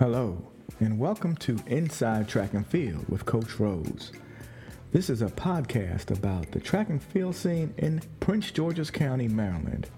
[0.00, 0.42] Hello,
[0.78, 4.12] and welcome to Inside Track and Field with Coach Rose.
[4.92, 9.90] This is a podcast about the track and field scene in Prince George's County, Maryland.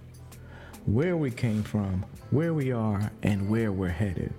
[0.87, 4.35] Where we came from, where we are, and where we're headed.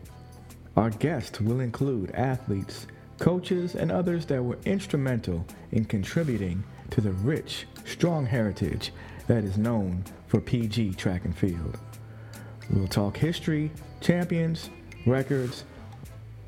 [0.76, 2.86] Our guests will include athletes,
[3.18, 8.92] coaches, and others that were instrumental in contributing to the rich, strong heritage
[9.28, 11.80] that is known for PG track and field.
[12.70, 13.72] We'll talk history,
[14.02, 14.70] champions,
[15.06, 15.66] records,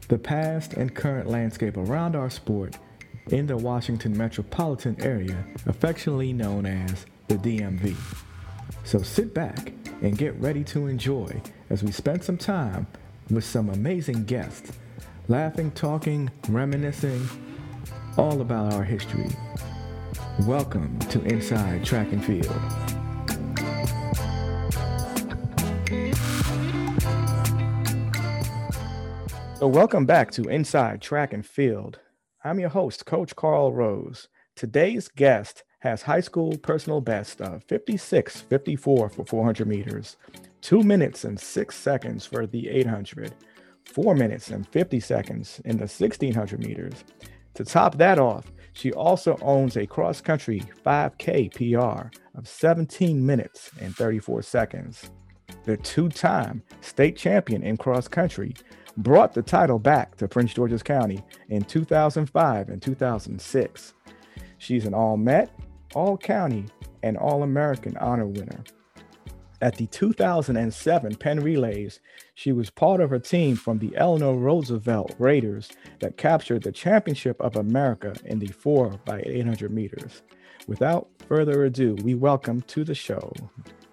[0.08, 2.78] the past and current landscape around our sport
[3.28, 7.96] in the Washington metropolitan area, affectionately known as the DMV.
[8.84, 12.88] So sit back and get ready to enjoy as we spend some time
[13.30, 14.72] with some amazing guests,
[15.28, 17.28] laughing, talking, reminiscing,
[18.18, 19.30] all about our history.
[20.42, 23.05] Welcome to Inside Track and Field.
[29.66, 32.00] So, welcome back to Inside Track and Field.
[32.44, 34.28] I'm your host, Coach Carl Rose.
[34.56, 40.18] Today's guest has high school personal best of 56 54 for 400 meters,
[40.62, 43.34] 2 minutes and 6 seconds for the 800,
[43.86, 47.04] 4 minutes and 50 seconds in the 1600 meters.
[47.56, 53.72] To top that off, she also owns a cross country 5K PR of 17 minutes
[53.82, 55.10] and 34 seconds.
[55.64, 58.54] The two time state champion in cross country
[58.98, 63.94] brought the title back to Prince George's County in 2005 and 2006.
[64.58, 65.52] She's an All Met,
[65.94, 66.66] All County,
[67.04, 68.64] and All American honor winner.
[69.62, 72.00] At the 2007 Penn Relays,
[72.34, 77.40] she was part of a team from the Eleanor Roosevelt Raiders that captured the Championship
[77.42, 80.22] of America in the 4 by 800 meters.
[80.68, 83.32] Without further ado, we welcome to the show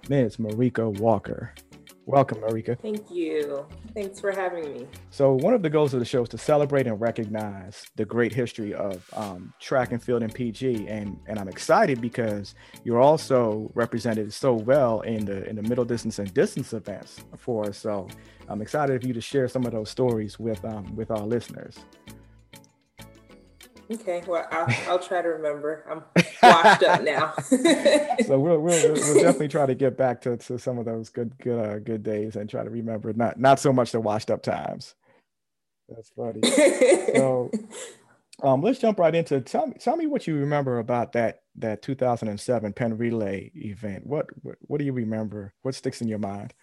[0.09, 0.37] Ms.
[0.39, 1.55] Marika Walker.
[2.07, 2.79] Welcome, Marika.
[2.81, 3.65] Thank you.
[3.95, 4.87] Thanks for having me.
[5.11, 8.33] So, one of the goals of the show is to celebrate and recognize the great
[8.33, 13.71] history of um, track and field and PG, and and I'm excited because you're also
[13.75, 17.79] represented so well in the in the middle distance and distance events for us.
[17.79, 18.09] So,
[18.49, 21.79] I'm excited for you to share some of those stories with um, with our listeners.
[23.93, 25.85] Okay, well, I'll, I'll try to remember.
[25.89, 26.03] I'm
[26.43, 27.35] washed up now.
[28.27, 31.37] so we'll, we'll, we'll definitely try to get back to, to some of those good
[31.39, 34.43] good uh, good days and try to remember not not so much the washed up
[34.43, 34.95] times.
[35.89, 36.41] That's funny.
[37.15, 37.51] so
[38.43, 41.83] um, let's jump right into tell me tell me what you remember about that that
[41.83, 44.07] 2007 Penn Relay event.
[44.07, 45.53] What, what what do you remember?
[45.63, 46.55] What sticks in your mind?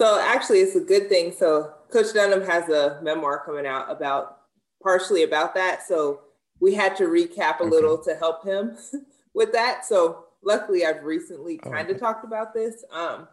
[0.00, 1.30] So actually, it's a good thing.
[1.30, 4.39] So Coach Dunham has a memoir coming out about
[4.82, 5.86] partially about that.
[5.86, 6.20] So
[6.60, 8.76] we had to recap a little to help him
[9.34, 9.84] with that.
[9.84, 11.98] So luckily, I've recently kind of okay.
[11.98, 12.84] talked about this.
[12.92, 13.28] Um,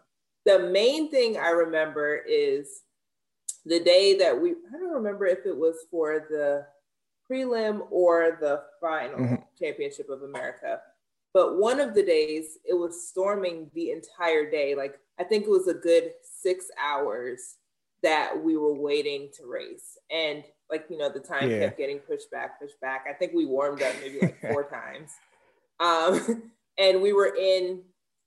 [0.45, 2.83] the main thing I remember is
[3.65, 6.65] the day that we, I don't remember if it was for the
[7.29, 9.35] prelim or the final mm-hmm.
[9.59, 10.79] championship of America.
[11.33, 14.73] But one of the days it was storming the entire day.
[14.73, 17.57] Like I think it was a good six hours
[18.03, 19.97] that we were waiting to race.
[20.09, 21.59] And like you know the time yeah.
[21.59, 25.11] kept getting pushed back pushed back i think we warmed up maybe like four times
[25.79, 26.43] um,
[26.79, 27.81] and we were in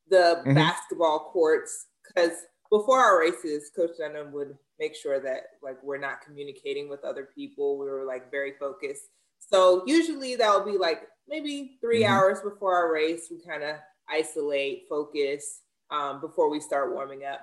[0.09, 0.55] the mm-hmm.
[0.55, 2.33] basketball courts because
[2.71, 7.29] before our races coach dunham would make sure that like we're not communicating with other
[7.35, 9.05] people we were like very focused
[9.39, 12.13] so usually that would be like maybe 3 mm-hmm.
[12.13, 13.77] hours before our race we kind of
[14.09, 17.41] isolate focus um, before we start warming up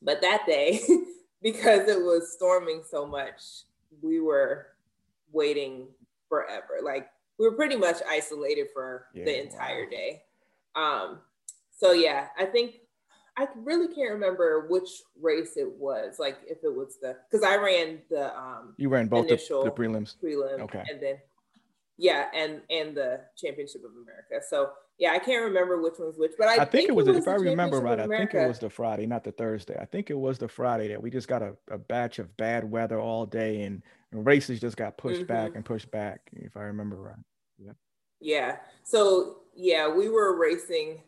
[0.00, 0.80] but that day
[1.42, 3.64] because it was storming so much
[4.00, 4.66] we were
[5.32, 5.88] waiting
[6.28, 6.80] forever.
[6.82, 7.08] Like
[7.38, 9.90] we were pretty much isolated for yeah, the entire wow.
[9.90, 10.22] day.
[10.74, 11.18] Um,
[11.76, 12.76] so yeah, I think
[13.36, 14.88] I really can't remember which
[15.20, 16.18] race it was.
[16.18, 19.70] Like if it was the because I ran the um you ran both initial the,
[19.70, 21.16] the prelims prelim okay and then
[21.96, 24.46] yeah and and the championship of America.
[24.46, 27.08] So yeah, I can't remember which one's which, but I, I think, think, it was,
[27.08, 29.76] it was if I remember right, I think it was the Friday, not the Thursday.
[29.80, 32.70] I think it was the Friday that we just got a, a batch of bad
[32.70, 35.26] weather all day and, and races just got pushed mm-hmm.
[35.26, 37.16] back and pushed back, if I remember right.
[37.58, 37.72] Yeah.
[38.20, 38.56] Yeah.
[38.84, 41.00] So yeah, we were racing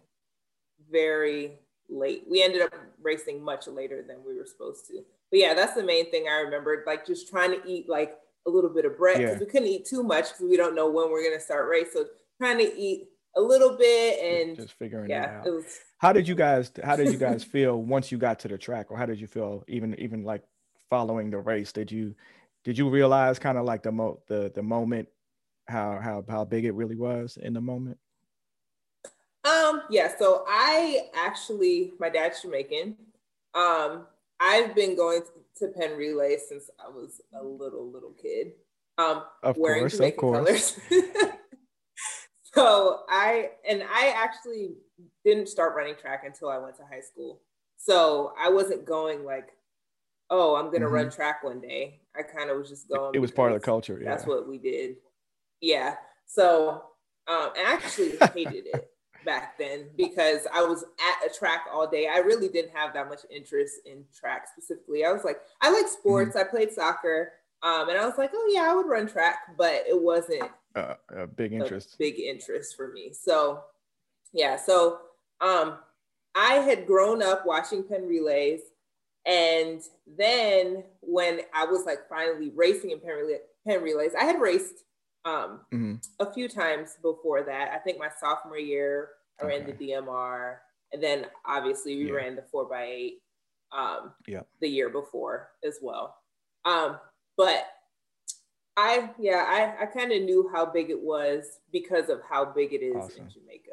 [0.90, 1.58] very
[1.88, 2.24] late.
[2.28, 5.02] We ended up racing much later than we were supposed to.
[5.30, 6.84] But yeah, that's the main thing I remembered.
[6.86, 9.40] Like just trying to eat like a little bit of bread because yeah.
[9.40, 11.92] we couldn't eat too much because we don't know when we're gonna start race.
[11.92, 12.06] So
[12.38, 15.46] trying to eat a little bit and just figuring yeah, it out.
[15.46, 18.48] It was, how did you guys how did you guys feel once you got to
[18.48, 20.42] the track or how did you feel even even like
[20.90, 21.72] following the race?
[21.72, 22.14] Did you
[22.64, 25.08] did you realize kind of like the mo the the moment
[25.66, 27.98] how how how big it really was in the moment?
[29.44, 32.96] Um yeah, so I actually my dad's Jamaican.
[33.54, 34.06] Um
[34.40, 35.22] I've been going
[35.58, 38.52] to Penn Relay since I was a little little kid.
[38.96, 40.80] Um, of wearing course, Jamaican of course.
[40.90, 41.30] colors.
[42.54, 44.74] so I and I actually
[45.24, 47.40] didn't start running track until I went to high school.
[47.76, 49.48] So I wasn't going like,
[50.30, 50.94] oh, I'm gonna mm-hmm.
[50.94, 52.00] run track one day.
[52.16, 53.14] I kind of was just going.
[53.14, 53.98] It was part of the culture.
[54.00, 54.10] Yeah.
[54.10, 54.96] That's what we did.
[55.60, 55.96] Yeah.
[56.26, 56.84] So
[57.26, 58.90] um, I actually hated it
[59.24, 62.08] back then because I was at a track all day.
[62.08, 65.04] I really didn't have that much interest in track specifically.
[65.04, 66.36] I was like, I like sports.
[66.36, 66.46] Mm-hmm.
[66.46, 67.32] I played soccer.
[67.62, 70.94] Um, and I was like, oh yeah, I would run track, but it wasn't uh,
[71.14, 71.94] a big interest.
[71.94, 73.12] A big interest for me.
[73.12, 73.62] So
[74.32, 74.98] yeah, so
[75.40, 75.78] um,
[76.34, 78.60] I had grown up watching Penn relays,
[79.26, 84.40] and then when I was like finally racing in Penn, relay, Penn relays, I had
[84.40, 84.84] raced
[85.24, 85.94] um, mm-hmm.
[86.18, 87.70] a few times before that.
[87.72, 89.10] I think my sophomore year,
[89.40, 89.58] I okay.
[89.58, 90.56] ran the DMR,
[90.92, 92.14] and then obviously we yeah.
[92.14, 93.22] ran the four by eight
[93.76, 94.42] um, yeah.
[94.60, 96.16] the year before as well.
[96.64, 96.98] Um,
[97.36, 97.66] but
[98.76, 102.72] I yeah, I, I kind of knew how big it was because of how big
[102.72, 103.24] it is awesome.
[103.24, 103.70] in Jamaica.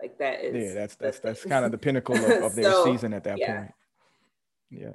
[0.00, 2.84] Like that is yeah, that's that's that's kind of the pinnacle of, of their so,
[2.84, 3.56] season at that yeah.
[3.56, 3.74] point.
[4.70, 4.94] Yeah.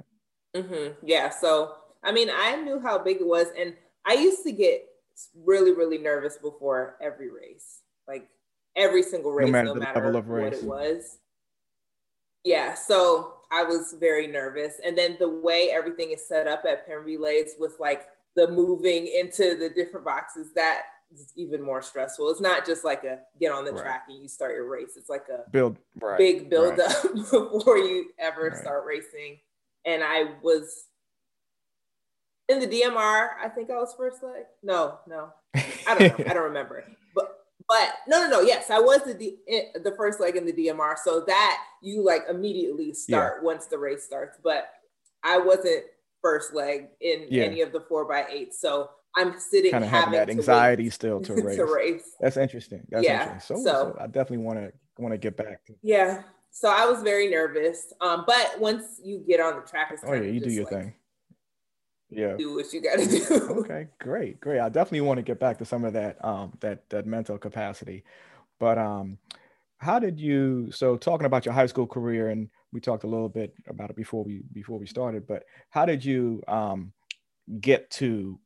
[0.54, 0.92] Mm-hmm.
[1.06, 1.30] Yeah.
[1.30, 3.74] So I mean, I knew how big it was, and
[4.06, 4.86] I used to get
[5.34, 8.28] really really nervous before every race, like
[8.76, 10.58] every single race, no matter, no matter what race.
[10.58, 11.18] it was.
[12.44, 12.74] Yeah.
[12.74, 14.80] So I was very nervous.
[14.84, 18.06] And then the way everything is set up at Penn Relays with like
[18.36, 20.82] the moving into the different boxes, that
[21.12, 22.30] is even more stressful.
[22.30, 23.82] It's not just like a get on the right.
[23.82, 24.92] track and you start your race.
[24.96, 26.18] It's like a build right.
[26.18, 26.90] big build right.
[26.90, 29.38] up before you ever start racing.
[29.84, 30.86] And I was
[32.48, 34.44] in the DMR, I think I was first leg.
[34.62, 35.32] No, no.
[35.54, 36.24] I don't know.
[36.28, 36.84] I don't remember.
[37.12, 38.40] But but no, no, no.
[38.40, 39.38] Yes, I was the D,
[39.74, 43.44] the first leg in the DMR, so that you like immediately start yeah.
[43.44, 44.38] once the race starts.
[44.42, 44.70] But
[45.24, 45.84] I wasn't
[46.22, 47.44] first leg in yeah.
[47.44, 51.20] any of the four by eight, so I'm sitting kind of having that anxiety still
[51.22, 51.56] to race.
[51.56, 52.16] to race.
[52.20, 52.86] That's interesting.
[52.90, 53.24] That's yeah.
[53.24, 53.56] interesting.
[53.58, 55.64] So, so, so I definitely want to want to get back.
[55.66, 56.22] To- yeah.
[56.52, 57.92] So I was very nervous.
[58.00, 60.94] Um, but once you get on the track, oh yeah, you do your like, thing
[62.10, 65.38] yeah do what you got to do okay great great i definitely want to get
[65.38, 68.04] back to some of that um that that mental capacity
[68.58, 69.16] but um
[69.78, 73.28] how did you so talking about your high school career and we talked a little
[73.28, 76.92] bit about it before we before we started but how did you um
[77.60, 78.38] get to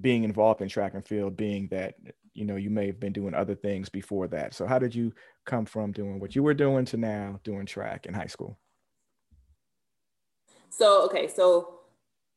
[0.00, 1.94] being involved in track and field being that
[2.32, 5.12] you know you may have been doing other things before that so how did you
[5.46, 8.58] come from doing what you were doing to now doing track in high school
[10.70, 11.74] so okay so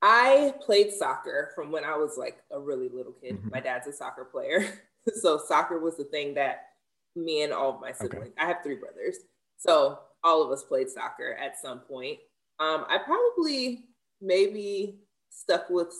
[0.01, 3.37] I played soccer from when I was like a really little kid.
[3.37, 3.49] Mm-hmm.
[3.49, 4.65] My dad's a soccer player.
[5.21, 6.67] so soccer was the thing that
[7.15, 8.33] me and all of my siblings, okay.
[8.37, 9.17] I have three brothers.
[9.57, 12.19] So all of us played soccer at some point.
[12.59, 13.85] Um, I probably
[14.21, 14.99] maybe
[15.29, 15.93] stuck with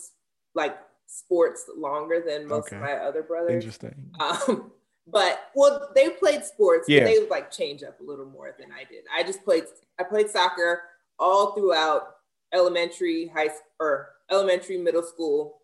[0.54, 0.76] like
[1.06, 2.76] sports longer than most okay.
[2.76, 3.64] of my other brothers.
[3.64, 3.94] Interesting.
[4.20, 4.72] Um,
[5.06, 7.04] but well, they played sports, yeah.
[7.04, 9.04] they would like change up a little more than I did.
[9.14, 9.64] I just played
[9.98, 10.82] I played soccer
[11.18, 12.16] all throughout
[12.52, 13.50] elementary, high
[13.80, 15.60] or elementary, middle school.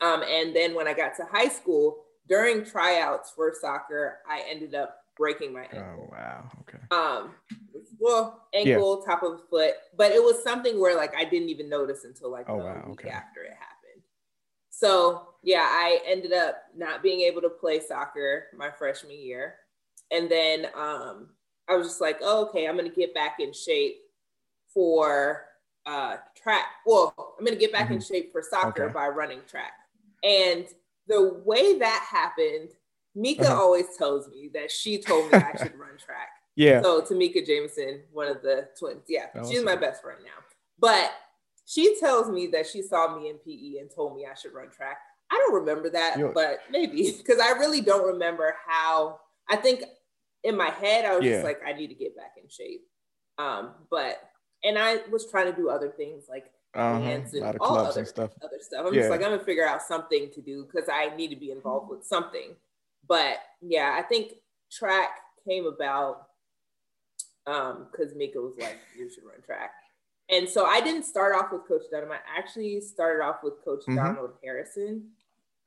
[0.00, 4.74] Um, and then when I got to high school, during tryouts for soccer, I ended
[4.74, 6.08] up breaking my ankle.
[6.08, 6.50] Oh wow.
[6.60, 6.78] Okay.
[6.90, 7.30] Um,
[7.98, 9.12] well, ankle, yeah.
[9.14, 12.48] top of foot, but it was something where like I didn't even notice until like
[12.48, 12.84] oh, wow.
[12.86, 13.10] week okay.
[13.10, 14.02] after it happened.
[14.70, 19.56] So yeah, I ended up not being able to play soccer my freshman year,
[20.10, 21.28] and then um,
[21.68, 23.98] I was just like, oh, okay, I'm gonna get back in shape
[24.72, 25.46] for
[25.86, 26.66] uh, track.
[26.86, 27.94] Well, I'm going to get back mm-hmm.
[27.94, 28.92] in shape for soccer okay.
[28.92, 29.72] by running track.
[30.22, 30.66] And
[31.08, 32.70] the way that happened,
[33.14, 33.60] Mika uh-huh.
[33.60, 36.28] always tells me that she told me I should run track.
[36.56, 36.82] Yeah.
[36.82, 40.44] So Tamika Jameson, one of the twins, yeah, she's my best friend now.
[40.78, 41.12] But
[41.66, 44.70] she tells me that she saw me in PE and told me I should run
[44.70, 44.98] track.
[45.30, 46.32] I don't remember that, You're...
[46.32, 49.20] but maybe because I really don't remember how.
[49.48, 49.82] I think
[50.44, 51.32] in my head I was yeah.
[51.32, 52.82] just like, I need to get back in shape.
[53.38, 54.18] Um, but
[54.64, 56.98] and I was trying to do other things like uh-huh.
[57.00, 58.30] dance and all other stuff.
[58.42, 58.86] Other stuff.
[58.86, 59.00] I'm yeah.
[59.00, 61.90] just like I'm gonna figure out something to do because I need to be involved
[61.90, 62.54] with something.
[63.12, 64.36] But yeah, I think
[64.70, 65.10] track
[65.46, 66.28] came about
[67.46, 69.72] um because Mika was like, you should run track.
[70.30, 72.10] And so I didn't start off with Coach Dunham.
[72.10, 73.96] I actually started off with Coach mm-hmm.
[73.96, 75.10] Donald Harrison.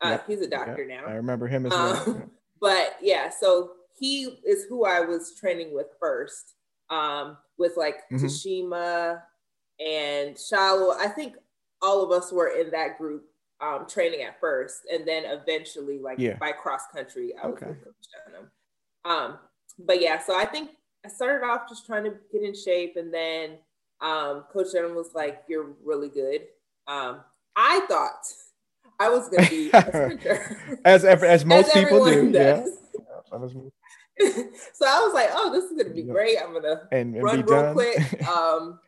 [0.01, 0.23] Uh, yep.
[0.25, 1.01] He's a doctor yep.
[1.01, 1.07] now.
[1.07, 2.09] I remember him as well.
[2.09, 6.55] Um, but yeah, so he is who I was training with first
[6.89, 8.25] um, with like mm-hmm.
[8.25, 9.21] Tashima
[9.79, 10.95] and Shallow.
[10.99, 11.35] I think
[11.83, 13.25] all of us were in that group
[13.62, 16.38] um, training at first, and then eventually, like yeah.
[16.38, 17.67] by cross country, I was okay.
[17.67, 17.95] with Coach
[18.27, 18.51] Dunham.
[19.05, 19.39] Um,
[19.79, 20.71] but yeah, so I think
[21.05, 23.57] I started off just trying to get in shape, and then
[24.01, 26.41] Um, Coach Dunham was like, "You're really good."
[26.88, 27.21] Um,
[27.55, 28.25] I thought
[29.00, 32.31] I was going to be a sprinter, as as most as people do.
[32.31, 32.69] Does.
[32.93, 33.47] Yeah.
[34.74, 36.38] so I was like, "Oh, this is going to be great.
[36.41, 37.74] I'm going to run real done.
[37.74, 38.79] quick." Um,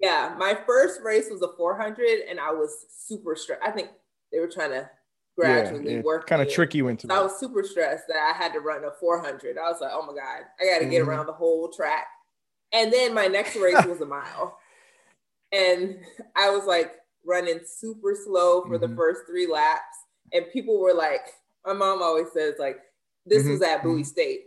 [0.00, 3.62] yeah, my first race was a 400, and I was super stressed.
[3.64, 3.88] I think
[4.32, 4.90] they were trying to
[5.38, 6.26] gradually yeah, work.
[6.26, 7.06] Kind of trick you into.
[7.06, 9.56] So I was super stressed that I had to run a 400.
[9.58, 11.10] I was like, "Oh my god, I got to get mm-hmm.
[11.10, 12.06] around the whole track."
[12.72, 14.58] And then my next race was a mile,
[15.52, 15.98] and
[16.34, 16.92] I was like
[17.24, 18.90] running super slow for mm-hmm.
[18.90, 19.96] the first three laps,
[20.32, 21.22] and people were like,
[21.64, 22.78] "My mom always says like
[23.24, 23.52] this mm-hmm.
[23.52, 24.02] was at Bowie mm-hmm.
[24.02, 24.44] State,"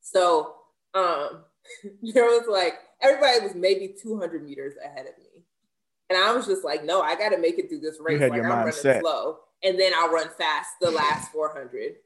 [0.00, 0.54] so
[0.94, 1.44] um,
[2.14, 5.44] there was like everybody was maybe 200 meters ahead of me.
[6.10, 8.20] And I was just like, no, I got to make it through this race.
[8.20, 9.02] Like I'm running set.
[9.02, 9.38] slow.
[9.62, 11.96] And then I'll run fast the last 400.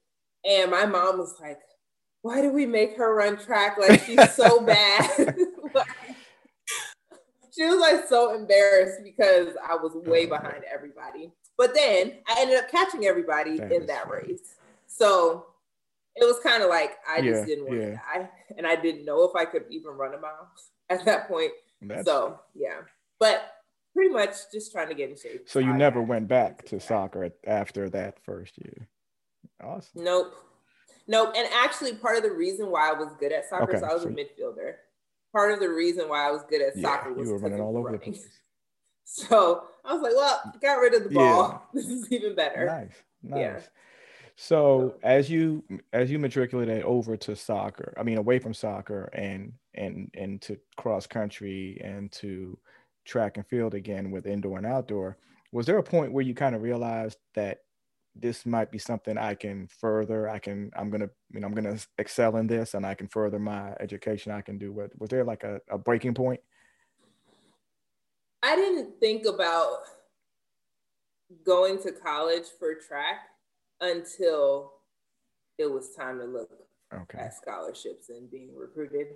[0.45, 1.61] And my mom was like,
[2.23, 3.77] why do we make her run track?
[3.79, 5.11] Like she's so bad.
[5.75, 5.87] like,
[7.55, 11.31] she was like so embarrassed because I was way oh, behind everybody.
[11.59, 14.29] But then I ended up catching everybody that in that funny.
[14.29, 14.57] race.
[14.87, 15.47] So
[16.17, 17.87] it was kind of like I just didn't want yeah.
[17.87, 18.31] to die.
[18.57, 20.51] And I didn't know if I could even run a mile
[20.91, 21.53] at that point.
[21.81, 22.05] That's...
[22.05, 22.81] So yeah,
[23.19, 23.43] but
[23.95, 25.49] pretty much just trying to get in shape.
[25.49, 28.89] So you never went back to soccer after that first year.
[29.63, 30.05] Awesome.
[30.05, 30.35] Nope.
[31.07, 31.35] Nope.
[31.37, 33.95] And actually, part of the reason why I was good at soccer, okay, so I
[33.95, 34.09] was so...
[34.09, 34.75] a midfielder.
[35.33, 37.61] Part of the reason why I was good at soccer yeah, was you were running
[37.61, 38.01] all over running.
[38.01, 38.27] the place.
[39.05, 41.51] So I was like, well, got rid of the ball.
[41.51, 41.59] Yeah.
[41.75, 42.67] This is even better.
[42.67, 42.95] Nice.
[43.23, 43.39] Nice.
[43.39, 43.61] Yeah.
[44.37, 45.63] So as you
[45.93, 50.59] as you matriculated over to soccer, I mean away from soccer and and and to
[50.77, 52.59] cross country and to
[53.05, 55.19] track and field again with indoor and outdoor,
[55.53, 57.59] was there a point where you kind of realized that
[58.15, 61.79] this might be something I can further, I can I'm gonna you know I'm gonna
[61.99, 65.25] excel in this and I can further my education I can do what was there
[65.25, 66.41] like a, a breaking point?
[68.43, 69.79] I didn't think about
[71.45, 73.29] going to college for track
[73.83, 74.73] until
[75.59, 76.49] it was time to look
[76.95, 77.19] okay.
[77.19, 79.09] at scholarships and being recruited.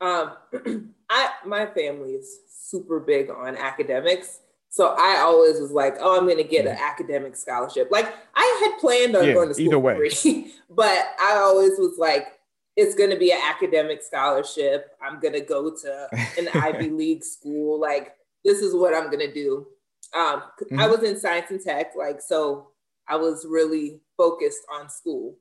[0.00, 0.32] Um,
[1.10, 6.24] I my family is super big on academics, so I always was like, "Oh, I'm
[6.24, 9.66] going to get an academic scholarship." Like I had planned on yeah, going to school
[9.66, 10.10] either way.
[10.10, 12.40] free, but I always was like,
[12.76, 14.90] "It's going to be an academic scholarship.
[15.00, 17.80] I'm going to go to an Ivy League school.
[17.80, 19.68] Like this is what I'm going to do."
[20.14, 20.80] Um, mm-hmm.
[20.80, 22.68] I was in science and tech, like so.
[23.06, 25.36] I was really focused on school.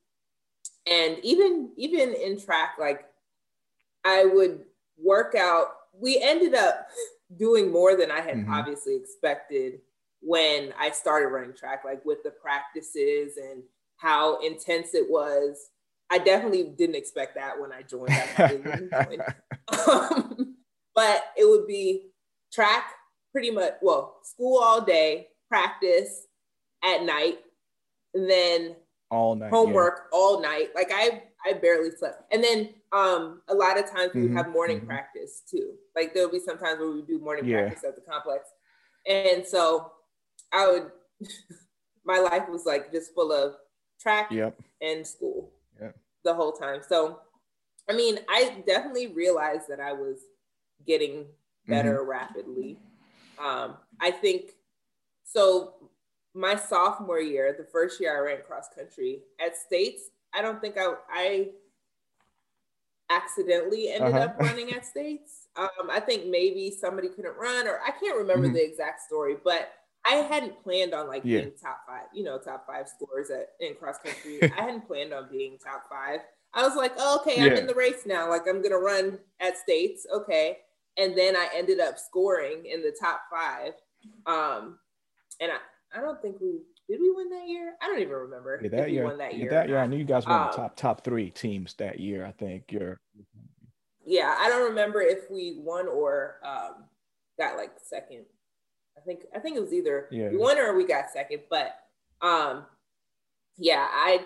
[0.89, 3.06] And even even in track, like
[4.06, 4.62] I would
[4.98, 5.68] work out.
[5.94, 6.88] We ended up
[7.38, 8.53] doing more than I had mm-hmm.
[8.53, 9.80] obviously expected
[10.22, 13.63] when I started running track, like with the practices and
[13.98, 15.70] how intense it was.
[16.10, 18.12] I definitely didn't expect that when I joined.
[18.12, 19.18] I
[19.88, 20.56] um,
[20.96, 22.12] but it would be
[22.51, 22.86] track
[23.32, 26.27] pretty much, well, school all day, practice
[26.84, 27.39] at night,
[28.13, 28.75] and then
[29.12, 30.17] all night homework yeah.
[30.17, 30.70] all night.
[30.75, 32.24] Like I I barely slept.
[32.32, 34.38] And then um a lot of times we mm-hmm.
[34.38, 34.88] have morning mm-hmm.
[34.88, 35.74] practice too.
[35.96, 37.62] Like there'll be sometimes where we do morning yeah.
[37.62, 38.50] practice at the complex.
[39.08, 39.91] And so
[40.51, 40.91] I would
[42.05, 43.55] my life was like just full of
[44.01, 44.60] track yep.
[44.82, 45.51] and school
[45.82, 45.96] yep.
[46.24, 46.82] the whole time.
[46.88, 47.20] So
[47.89, 50.20] I mean, I definitely realized that I was
[50.88, 51.25] getting
[51.67, 52.10] better mm-hmm.
[52.10, 52.79] rapidly.
[53.43, 54.51] Um, I think
[55.25, 55.91] so
[56.34, 60.78] my sophomore year, the first year I ran cross country at States, I don't think
[60.78, 61.50] I I
[63.10, 64.25] accidentally ended uh-huh.
[64.25, 65.48] up running at States.
[65.56, 68.56] Um, I think maybe somebody couldn't run, or I can't remember mm-hmm.
[68.56, 69.72] the exact story, but
[70.06, 71.42] I hadn't planned on like yeah.
[71.42, 74.40] being top five, you know, top five scores at in cross country.
[74.58, 76.22] I hadn't planned on being top five.
[76.54, 77.46] I was like, oh, okay, yeah.
[77.46, 78.30] I'm in the race now.
[78.30, 80.58] Like I'm gonna run at States, okay.
[80.98, 83.74] And then I ended up scoring in the top five.
[84.28, 84.78] Um,
[85.40, 85.58] and I,
[85.96, 86.60] I don't think we
[86.90, 87.76] did we win that year?
[87.82, 88.60] I don't even remember.
[88.62, 89.16] Yeah, that year.
[89.18, 89.50] that year.
[89.50, 92.26] That year, I knew you guys were um, the top top three teams that year.
[92.26, 93.00] I think you're.
[94.06, 96.84] Yeah, I don't remember if we won or um,
[97.40, 98.26] got like second.
[98.98, 100.30] I think I think it was either yeah.
[100.30, 101.42] we won or we got second.
[101.50, 101.76] But
[102.22, 102.66] um,
[103.58, 104.26] yeah, I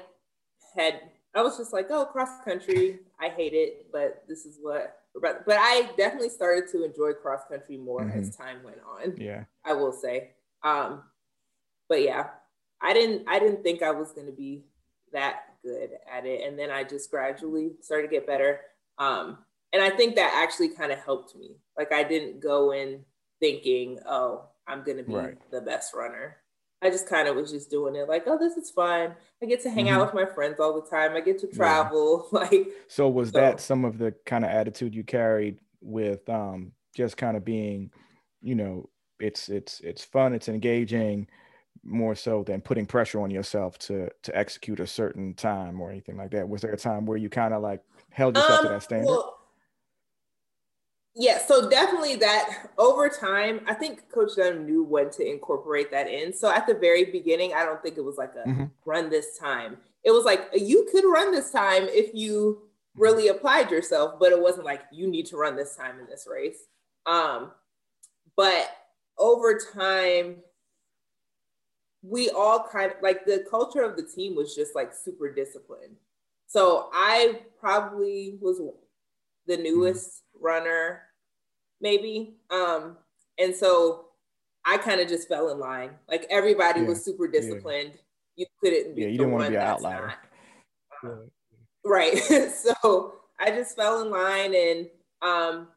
[0.75, 1.01] had
[1.35, 5.01] I was just like, oh, cross country, I hate it, but this is what.
[5.21, 8.19] But but I definitely started to enjoy cross country more mm-hmm.
[8.19, 9.15] as time went on.
[9.17, 10.31] Yeah, I will say.
[10.63, 11.03] Um,
[11.89, 12.27] but yeah,
[12.81, 14.65] I didn't I didn't think I was going to be
[15.13, 18.61] that good at it, and then I just gradually started to get better.
[18.97, 19.39] Um,
[19.73, 21.57] and I think that actually kind of helped me.
[21.77, 23.03] Like I didn't go in
[23.39, 25.37] thinking, oh, I'm going to be right.
[25.51, 26.37] the best runner.
[26.81, 29.15] I just kind of was just doing it like, oh, this is fun.
[29.41, 29.95] I get to hang mm-hmm.
[29.95, 31.15] out with my friends all the time.
[31.15, 32.27] I get to travel.
[32.31, 32.39] Yeah.
[32.39, 33.39] like So was so.
[33.39, 37.91] that some of the kind of attitude you carried with um just kind of being,
[38.41, 38.89] you know,
[39.19, 41.27] it's it's it's fun, it's engaging
[41.87, 46.17] more so than putting pressure on yourself to to execute a certain time or anything
[46.17, 46.47] like that.
[46.47, 49.07] Was there a time where you kind of like held yourself um, to that standard?
[49.07, 49.37] Well,
[51.15, 56.07] yeah, so definitely that over time, I think Coach Dunham knew when to incorporate that
[56.07, 56.31] in.
[56.31, 58.65] So at the very beginning, I don't think it was like a mm-hmm.
[58.85, 59.77] run this time.
[60.03, 62.61] It was like you could run this time if you
[62.95, 66.27] really applied yourself, but it wasn't like you need to run this time in this
[66.29, 66.65] race.
[67.07, 67.51] Um,
[68.35, 68.69] but
[69.17, 70.35] over time,
[72.01, 75.95] we all kind of like the culture of the team was just like super disciplined.
[76.47, 78.61] So I probably was
[79.47, 79.63] the mm-hmm.
[79.63, 81.01] newest runner,
[81.81, 82.35] maybe.
[82.49, 82.97] Um,
[83.39, 84.05] and so
[84.65, 85.91] I kind of just fell in line.
[86.07, 86.87] Like everybody yeah.
[86.87, 87.93] was super disciplined.
[87.93, 88.01] Yeah.
[88.35, 89.01] You couldn't be.
[89.01, 90.13] Yeah, you didn't want to be an outlier.
[91.03, 91.17] Not,
[91.85, 92.17] right.
[92.17, 94.87] so I just fell in line and
[95.21, 95.67] um,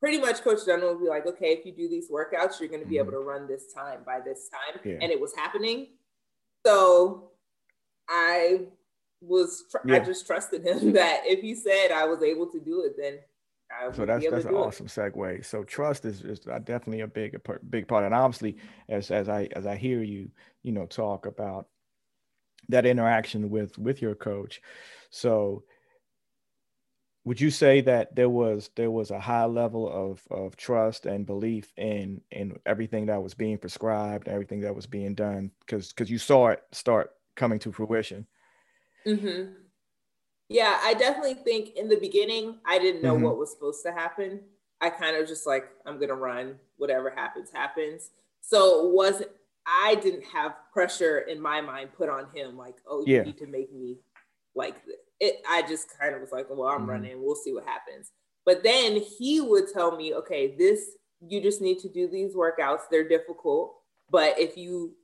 [0.00, 2.82] pretty much Coach Dunham would be like, okay, if you do these workouts, you're going
[2.82, 3.08] to be mm-hmm.
[3.08, 4.80] able to run this time by this time.
[4.84, 4.98] Yeah.
[5.00, 5.88] And it was happening.
[6.64, 7.30] So
[8.08, 8.66] I
[9.20, 9.96] was, tr- yeah.
[9.96, 13.18] I just trusted him that if he said I was able to do it, then
[13.70, 14.92] I so that's that's an awesome it.
[14.92, 15.44] segue.
[15.44, 18.56] So trust is, is definitely a big a big part, and obviously,
[18.88, 20.30] as as I as I hear you,
[20.62, 21.68] you know, talk about
[22.70, 24.62] that interaction with with your coach,
[25.10, 25.64] so
[27.28, 31.26] would you say that there was there was a high level of of trust and
[31.26, 36.10] belief in in everything that was being prescribed everything that was being done because because
[36.10, 38.26] you saw it start coming to fruition
[39.06, 39.52] mm-hmm.
[40.48, 43.24] yeah i definitely think in the beginning i didn't know mm-hmm.
[43.24, 44.40] what was supposed to happen
[44.80, 48.08] i kind of just like i'm gonna run whatever happens happens
[48.40, 49.30] so it wasn't
[49.66, 53.22] i didn't have pressure in my mind put on him like oh you yeah.
[53.22, 53.98] need to make me
[54.54, 56.90] like this it, I just kind of was like, well, I'm mm-hmm.
[56.90, 57.22] running.
[57.22, 58.12] We'll see what happens.
[58.44, 62.82] But then he would tell me, okay, this, you just need to do these workouts.
[62.90, 63.74] They're difficult,
[64.10, 64.94] but if you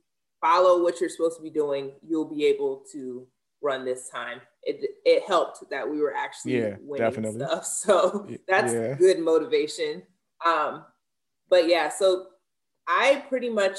[0.41, 3.27] follow what you're supposed to be doing, you'll be able to
[3.61, 4.41] run this time.
[4.63, 7.45] It, it helped that we were actually yeah, winning definitely.
[7.45, 7.65] stuff.
[7.65, 8.95] So that's yeah.
[8.95, 10.03] good motivation.
[10.45, 10.85] Um,
[11.49, 12.27] but yeah, so
[12.87, 13.77] I pretty much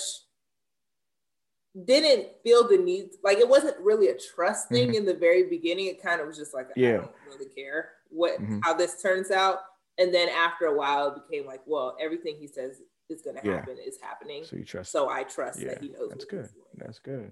[1.85, 4.97] didn't feel the need like it wasn't really a trust thing mm-hmm.
[4.97, 6.89] in the very beginning it kind of was just like yeah.
[6.89, 8.59] i don't really care what mm-hmm.
[8.63, 9.59] how this turns out
[9.99, 13.51] and then after a while it became like well everything he says is going to
[13.51, 15.69] happen is happening so you trust so i trust yeah.
[15.69, 17.31] that he knows that's good that's good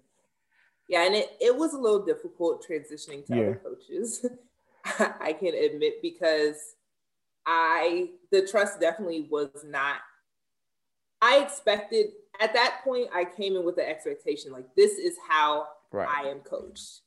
[0.89, 3.43] yeah and it, it was a little difficult transitioning to yeah.
[3.43, 4.27] other coaches
[5.21, 6.75] i can admit because
[7.47, 9.97] i the trust definitely was not
[11.25, 12.07] i expected
[12.41, 16.09] at that point, I came in with the expectation like, this is how right.
[16.09, 17.01] I am coached.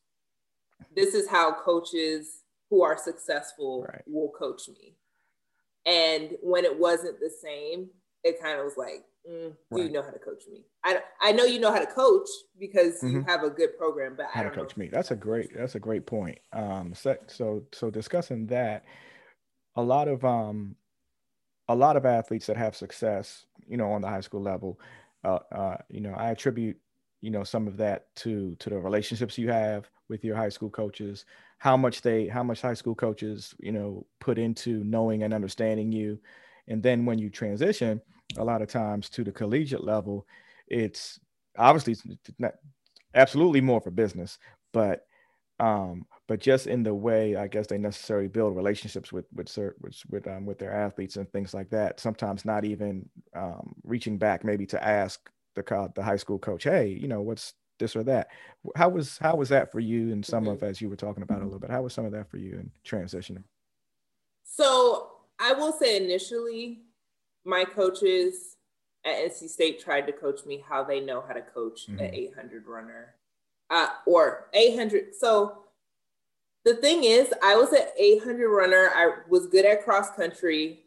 [0.95, 4.01] This is how coaches who are successful right.
[4.05, 4.95] will coach me.
[5.85, 7.89] And when it wasn't the same,
[8.23, 9.83] it kind of was like, mm, do right.
[9.83, 10.65] you know how to coach me?
[10.83, 12.27] I, I know you know how to coach
[12.59, 13.17] because mm-hmm.
[13.17, 14.87] you have a good program, but how to coach me.
[14.87, 16.39] That's a great that's a great point.
[16.51, 18.83] Um, so so so discussing that,
[19.75, 20.75] a lot of um,
[21.69, 24.79] a lot of athletes that have success, you know, on the high school level,
[25.23, 26.77] uh, uh, you know, I attribute,
[27.21, 30.69] you know, some of that to to the relationships you have with your high school
[30.69, 31.25] coaches,
[31.57, 35.91] how much they, how much high school coaches, you know, put into knowing and understanding
[35.91, 36.19] you,
[36.67, 38.01] and then when you transition,
[38.37, 40.27] a lot of times to the collegiate level,
[40.67, 41.19] it's
[41.57, 42.53] obviously it's not
[43.15, 44.37] absolutely more for business,
[44.73, 45.06] but
[45.59, 50.01] um, but just in the way I guess they necessarily build relationships with with with
[50.09, 51.99] with, um, with their athletes and things like that.
[51.99, 56.87] Sometimes not even um, reaching back maybe to ask the the high school coach, hey,
[56.87, 58.27] you know, what's this or that.
[58.75, 60.11] How was how was that for you?
[60.11, 60.53] And some mm-hmm.
[60.53, 62.37] of as you were talking about a little bit, how was some of that for
[62.37, 63.43] you in transitioning?
[64.43, 66.81] So I will say initially,
[67.45, 68.57] my coaches
[69.05, 71.99] at NC State tried to coach me how they know how to coach mm-hmm.
[71.99, 73.15] an 800 runner
[73.69, 75.15] uh, or 800.
[75.15, 75.59] So
[76.65, 78.91] the thing is, I was an 800 runner.
[78.95, 80.81] I was good at cross country,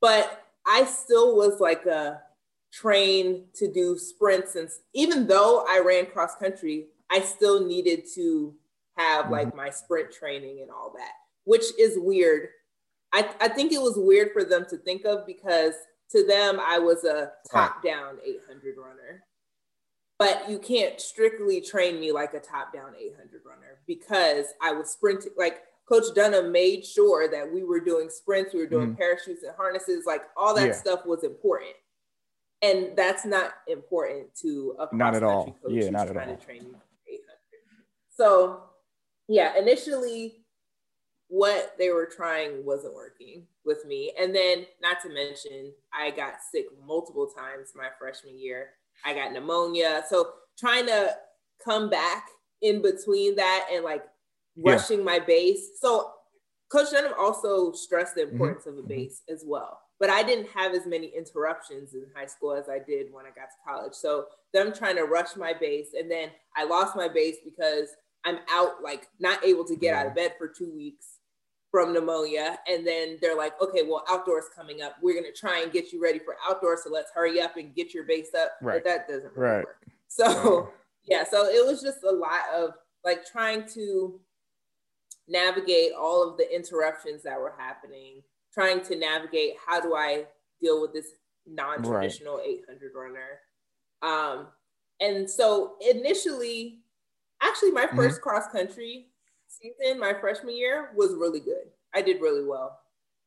[0.00, 2.22] but I still was like a
[2.72, 4.56] trained to do sprints.
[4.56, 8.54] And even though I ran cross country, I still needed to
[8.96, 9.32] have mm-hmm.
[9.32, 11.12] like my sprint training and all that,
[11.44, 12.48] which is weird.
[13.12, 15.74] I, I think it was weird for them to think of because
[16.10, 19.24] to them, I was a top down 800 runner
[20.18, 24.90] but you can't strictly train me like a top down 800 runner because I was
[24.90, 25.32] sprinting.
[25.36, 29.42] Like Coach Dunham made sure that we were doing sprints, we were doing mm parachutes
[29.42, 30.72] and harnesses, like all that yeah.
[30.72, 31.74] stuff was important.
[32.62, 35.56] And that's not important to a not at all.
[35.62, 36.36] Coach yeah, not at all.
[36.36, 36.74] To train you
[37.06, 37.22] 800.
[38.08, 38.62] So,
[39.28, 40.46] yeah, initially
[41.28, 44.12] what they were trying wasn't working with me.
[44.18, 48.70] And then, not to mention, I got sick multiple times my freshman year.
[49.04, 50.04] I got pneumonia.
[50.08, 51.14] So, trying to
[51.64, 52.26] come back
[52.62, 54.02] in between that and like
[54.56, 55.04] rushing yeah.
[55.04, 55.70] my base.
[55.80, 56.10] So,
[56.70, 58.32] Coach Dunham also stressed the mm-hmm.
[58.32, 58.78] importance mm-hmm.
[58.78, 59.78] of a base as well.
[59.98, 63.30] But I didn't have as many interruptions in high school as I did when I
[63.30, 63.94] got to college.
[63.94, 65.88] So, them trying to rush my base.
[65.98, 67.88] And then I lost my base because
[68.24, 71.15] I'm out, like not able to get out of bed for two weeks
[71.70, 72.58] from pneumonia.
[72.68, 74.96] And then they're like, okay, well, outdoors coming up.
[75.02, 76.80] We're going to try and get you ready for outdoors.
[76.84, 78.52] So let's hurry up and get your base up.
[78.62, 78.82] Right.
[78.82, 79.64] But that doesn't really right.
[79.64, 79.86] work.
[80.08, 80.72] So,
[81.04, 82.70] yeah, so it was just a lot of
[83.04, 84.20] like trying to
[85.28, 90.24] navigate all of the interruptions that were happening, trying to navigate how do I
[90.60, 91.08] deal with this
[91.46, 92.60] non traditional right.
[92.68, 93.40] 800 runner.
[94.02, 94.48] Um,
[95.00, 96.78] and so initially,
[97.42, 98.22] actually, my 1st mm-hmm.
[98.22, 99.08] cross country
[99.60, 101.70] season, my freshman year, was really good.
[101.94, 102.78] I did really well.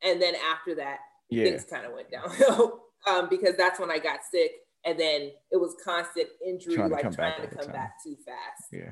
[0.04, 1.46] And then after that, yeah.
[1.46, 4.52] things kind of went downhill um, because that's when I got sick.
[4.86, 8.70] And then it was constant injury, trying like trying to come back too fast.
[8.72, 8.92] Yeah.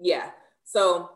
[0.00, 0.30] Yeah.
[0.64, 1.10] So,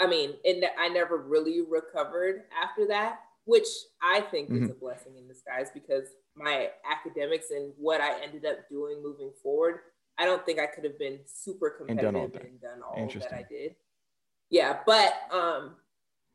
[0.00, 3.68] I mean, and I never really recovered after that, which
[4.02, 4.64] I think mm-hmm.
[4.64, 9.32] is a blessing in disguise because my academics and what I ended up doing moving
[9.42, 9.80] forward,
[10.18, 13.06] I don't think I could have been super competitive and done all that, done all
[13.20, 13.74] that I did
[14.50, 15.76] yeah, but um,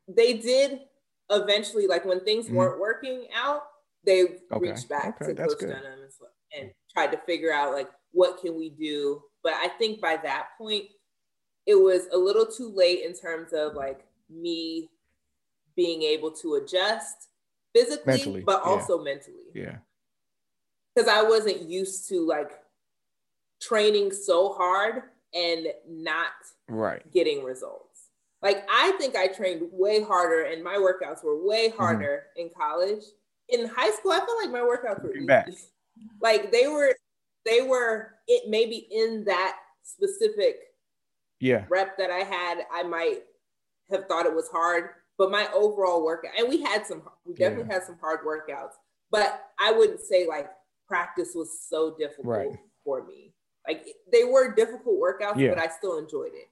[0.07, 0.81] they did
[1.29, 2.55] eventually, like when things mm-hmm.
[2.55, 3.63] weren't working out,
[4.05, 4.39] they okay.
[4.59, 5.83] reached back okay, to Coach Dunham
[6.57, 9.21] and tried to figure out like what can we do.
[9.43, 10.85] But I think by that point,
[11.65, 14.89] it was a little too late in terms of like me
[15.75, 17.29] being able to adjust
[17.73, 19.03] physically, mentally, but also yeah.
[19.03, 19.35] mentally.
[19.53, 19.75] Yeah.
[20.93, 22.51] Because I wasn't used to like
[23.61, 26.31] training so hard and not
[26.67, 27.90] right getting results.
[28.41, 31.77] Like I think I trained way harder and my workouts were way mm-hmm.
[31.77, 32.47] harder mm-hmm.
[32.47, 33.03] in college.
[33.49, 35.57] In high school, I felt like my workouts were easy.
[36.21, 36.95] Like they were,
[37.45, 40.59] they were it maybe in that specific
[41.39, 43.19] yeah rep that I had, I might
[43.89, 44.89] have thought it was hard.
[45.17, 47.75] But my overall workout, and we had some, we definitely yeah.
[47.75, 48.71] had some hard workouts,
[49.11, 50.49] but I wouldn't say like
[50.87, 52.57] practice was so difficult right.
[52.83, 53.33] for me.
[53.67, 55.49] Like they were difficult workouts, yeah.
[55.49, 56.50] but I still enjoyed it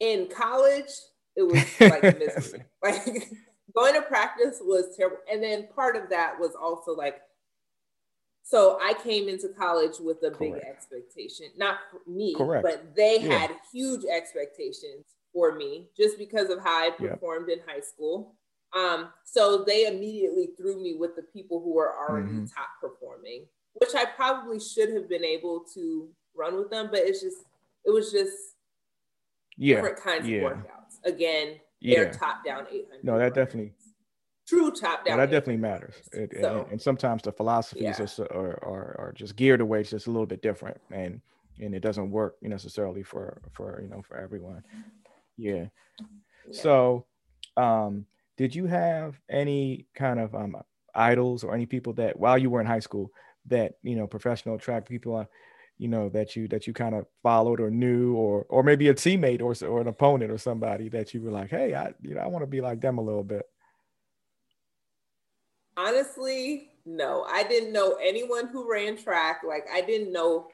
[0.00, 0.90] in college,
[1.36, 2.64] it was like misery.
[2.82, 3.04] like
[3.74, 5.18] going to practice was terrible.
[5.30, 7.20] And then part of that was also like,
[8.42, 10.40] so I came into college with a Correct.
[10.40, 12.64] big expectation, not me, Correct.
[12.64, 13.38] but they yeah.
[13.38, 17.58] had huge expectations for me just because of how I performed yep.
[17.58, 18.36] in high school.
[18.74, 22.44] Um, so they immediately threw me with the people who were already mm-hmm.
[22.46, 27.20] top performing, which I probably should have been able to run with them, but it's
[27.20, 27.44] just,
[27.84, 28.32] it was just
[29.58, 29.76] yeah.
[29.76, 30.38] different kinds yeah.
[30.38, 31.04] of workouts.
[31.04, 32.04] Again, yeah.
[32.04, 33.04] they're top down 800.
[33.04, 33.72] No, that definitely
[34.48, 35.18] true top down.
[35.18, 35.94] No, that definitely matters.
[36.12, 38.24] It, so, and, and, sometimes the philosophies yeah.
[38.30, 41.20] are, are, are just geared away it's just a little bit different, and
[41.60, 44.62] and it doesn't work necessarily for for you know for everyone.
[45.36, 45.52] Yeah.
[45.52, 45.66] yeah.
[46.52, 47.06] So,
[47.56, 50.56] um, did you have any kind of um
[50.94, 53.10] idols or any people that while you were in high school
[53.46, 55.26] that you know professional track people
[55.78, 58.94] you know that you that you kind of followed or knew or or maybe a
[58.94, 62.20] teammate or or an opponent or somebody that you were like hey i you know
[62.20, 63.46] i want to be like them a little bit.
[65.76, 67.26] Honestly no.
[67.28, 69.42] I didn't know anyone who ran track.
[69.46, 70.48] Like i didn't know.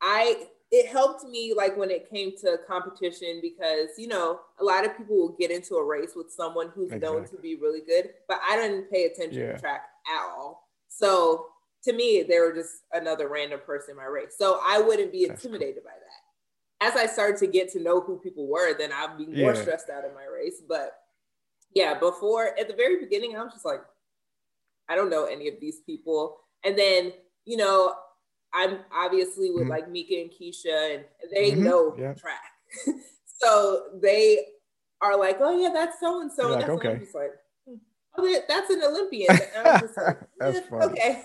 [0.00, 4.86] I it helped me like when it came to competition because you know a lot
[4.86, 7.08] of people will get into a race with someone who's exactly.
[7.08, 9.52] known to be really good but i didn't pay attention yeah.
[9.52, 10.68] to track at all.
[10.88, 11.51] So
[11.84, 14.34] to me, they were just another random person in my race.
[14.38, 16.86] So I wouldn't be intimidated by that.
[16.86, 19.60] As I started to get to know who people were, then I'd be more yeah.
[19.60, 20.62] stressed out in my race.
[20.68, 20.92] But
[21.74, 23.82] yeah, before at the very beginning, I was just like,
[24.88, 26.38] I don't know any of these people.
[26.64, 27.12] And then,
[27.44, 27.94] you know,
[28.54, 29.70] I'm obviously with mm-hmm.
[29.70, 31.64] like Mika and Keisha, and they mm-hmm.
[31.64, 32.14] know yeah.
[32.14, 32.52] track.
[33.24, 34.46] so they
[35.00, 36.50] are like, oh yeah, that's so and so.
[36.50, 36.98] Like, okay.
[36.98, 37.32] just like,
[38.18, 39.28] oh, that's an Olympian.
[39.64, 40.62] Like, that's eh.
[40.72, 41.22] Okay.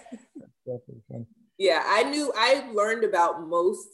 [1.58, 3.88] Yeah, I knew I learned about most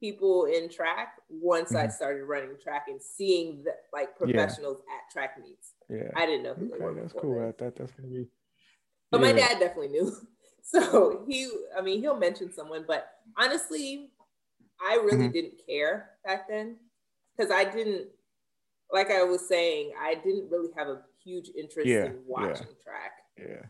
[0.00, 1.86] people in track once mm-hmm.
[1.86, 4.94] I started running track and seeing the, like professionals yeah.
[4.94, 5.74] at track meets.
[5.88, 6.94] Yeah, I didn't know who okay, they were.
[6.94, 7.40] That's cool.
[7.40, 8.26] That, that that's gonna be.
[9.10, 9.26] But yeah.
[9.26, 10.12] my dad definitely knew.
[10.66, 11.46] So he,
[11.78, 13.06] I mean, he'll mention someone, but
[13.36, 14.08] honestly,
[14.80, 15.32] I really mm-hmm.
[15.32, 16.76] didn't care back then
[17.36, 18.06] because I didn't,
[18.90, 22.06] like I was saying, I didn't really have a huge interest yeah.
[22.06, 23.12] in watching track.
[23.38, 23.66] Yeah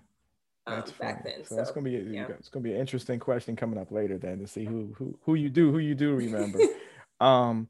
[0.67, 1.45] um, back then.
[1.45, 2.27] So, so, it's gonna be yeah.
[2.39, 5.35] it's gonna be an interesting question coming up later then to see who who who
[5.35, 6.59] you do who you do remember.
[7.21, 7.69] um,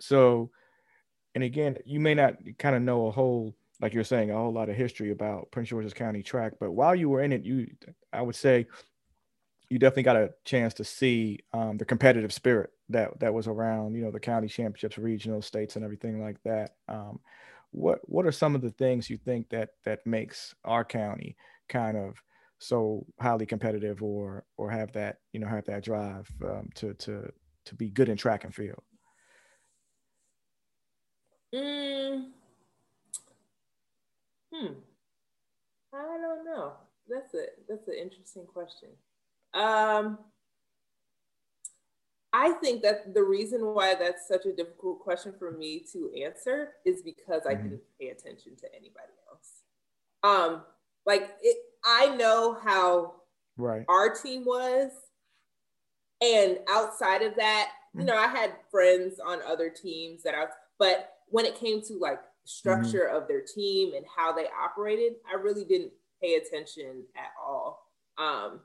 [0.00, 0.50] so
[1.36, 4.54] and again, you may not kind of know a whole, like you're saying, a whole
[4.54, 7.66] lot of history about Prince George's County track, but while you were in it, you,
[8.10, 8.66] I would say,
[9.68, 13.96] you definitely got a chance to see um, the competitive spirit that that was around,
[13.96, 16.76] you know, the county championships, regional states, and everything like that.
[16.88, 17.20] Um,
[17.70, 21.36] what what are some of the things you think that that makes our county
[21.68, 22.20] kind of
[22.58, 27.30] so highly competitive, or or have that you know have that drive um, to to
[27.66, 28.82] to be good in track and field?
[31.54, 32.30] Mm.
[34.52, 34.72] Hmm.
[35.92, 36.72] I don't know.
[37.08, 38.88] That's a that's an interesting question.
[39.54, 40.18] Um,
[42.32, 46.72] I think that the reason why that's such a difficult question for me to answer
[46.84, 47.48] is because mm-hmm.
[47.48, 49.62] I didn't pay attention to anybody else.
[50.22, 50.62] Um,
[51.06, 53.14] like it, I know how
[53.56, 54.90] right our team was,
[56.20, 58.00] and outside of that, mm-hmm.
[58.00, 61.80] you know, I had friends on other teams that I was, but when it came
[61.82, 63.16] to like structure mm-hmm.
[63.16, 65.92] of their team and how they operated, I really didn't
[66.22, 67.90] pay attention at all.
[68.18, 68.60] Um,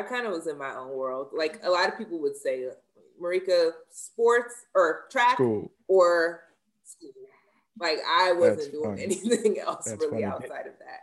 [0.00, 1.28] I kind of was in my own world.
[1.36, 2.66] Like a lot of people would say,
[3.22, 5.70] Marika, sports or track school.
[5.86, 6.40] or
[6.82, 7.12] school.
[7.78, 9.02] Like I wasn't That's doing funny.
[9.02, 10.24] anything else That's really funny.
[10.24, 11.00] outside of that.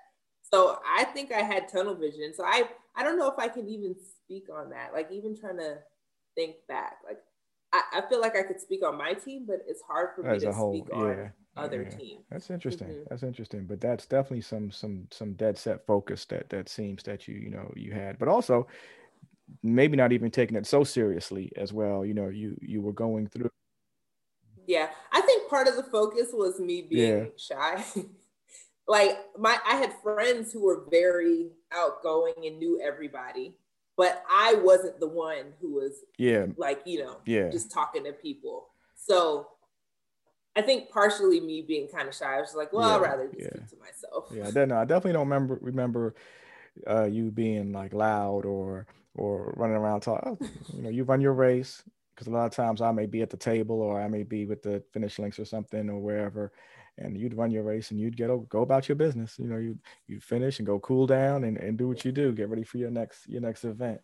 [0.52, 2.34] So I think I had tunnel vision.
[2.36, 2.64] So I
[2.96, 4.94] I don't know if I can even speak on that.
[4.94, 5.78] Like even trying to
[6.36, 6.98] think back.
[7.06, 7.20] Like
[7.72, 10.42] I, I feel like I could speak on my team, but it's hard for As
[10.42, 10.98] me to whole, speak yeah.
[10.98, 11.98] on other yeah.
[11.98, 12.26] teams.
[12.32, 12.88] That's interesting.
[12.88, 13.04] Mm-hmm.
[13.10, 13.66] That's interesting.
[13.66, 17.50] But that's definitely some some some dead set focus that that seems that you you
[17.50, 18.18] know you had.
[18.18, 18.68] But also
[19.64, 22.06] maybe not even taking it so seriously as well.
[22.06, 23.52] You know, you you were going through.
[24.70, 27.26] Yeah, I think part of the focus was me being yeah.
[27.38, 27.84] shy.
[28.88, 33.56] like my I had friends who were very outgoing and knew everybody,
[33.98, 38.12] but I wasn't the one who was yeah like you know yeah just talking to
[38.12, 38.68] people.
[38.94, 39.48] So
[40.56, 42.38] I think partially me being kind of shy.
[42.38, 43.50] I was like, well, yeah, I'd rather just yeah.
[43.50, 44.26] keep to myself.
[44.32, 46.14] Yeah, I, I definitely don't remember remember
[46.88, 50.38] uh, you being like loud or or running around talking.
[50.40, 51.82] Oh, you know, you run your race
[52.20, 54.46] because a lot of times I may be at the table or I may be
[54.46, 56.52] with the finish links or something or wherever,
[56.98, 59.40] and you'd run your race and you'd get go about your business.
[59.40, 62.34] You know, you you finish and go cool down and, and do what you do.
[62.34, 64.02] Get ready for your next your next event.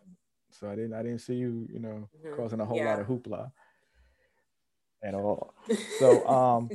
[0.50, 2.34] So I didn't I didn't see you you know mm-hmm.
[2.34, 2.92] causing a whole yeah.
[2.92, 3.50] lot of hoopla
[5.04, 5.54] at all.
[5.98, 6.70] So um.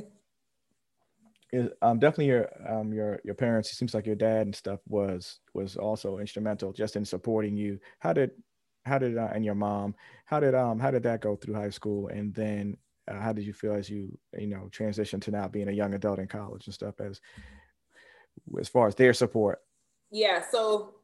[1.54, 3.70] Is, um, definitely your um, your your parents.
[3.70, 7.78] It seems like your dad and stuff was was also instrumental just in supporting you.
[7.98, 8.30] How did
[8.84, 9.94] how did uh, and your mom
[10.26, 12.76] how did um how did that go through high school and then
[13.08, 15.94] uh, how did you feel as you you know transition to now being a young
[15.94, 17.20] adult in college and stuff as
[18.58, 19.60] as far as their support
[20.10, 20.94] yeah so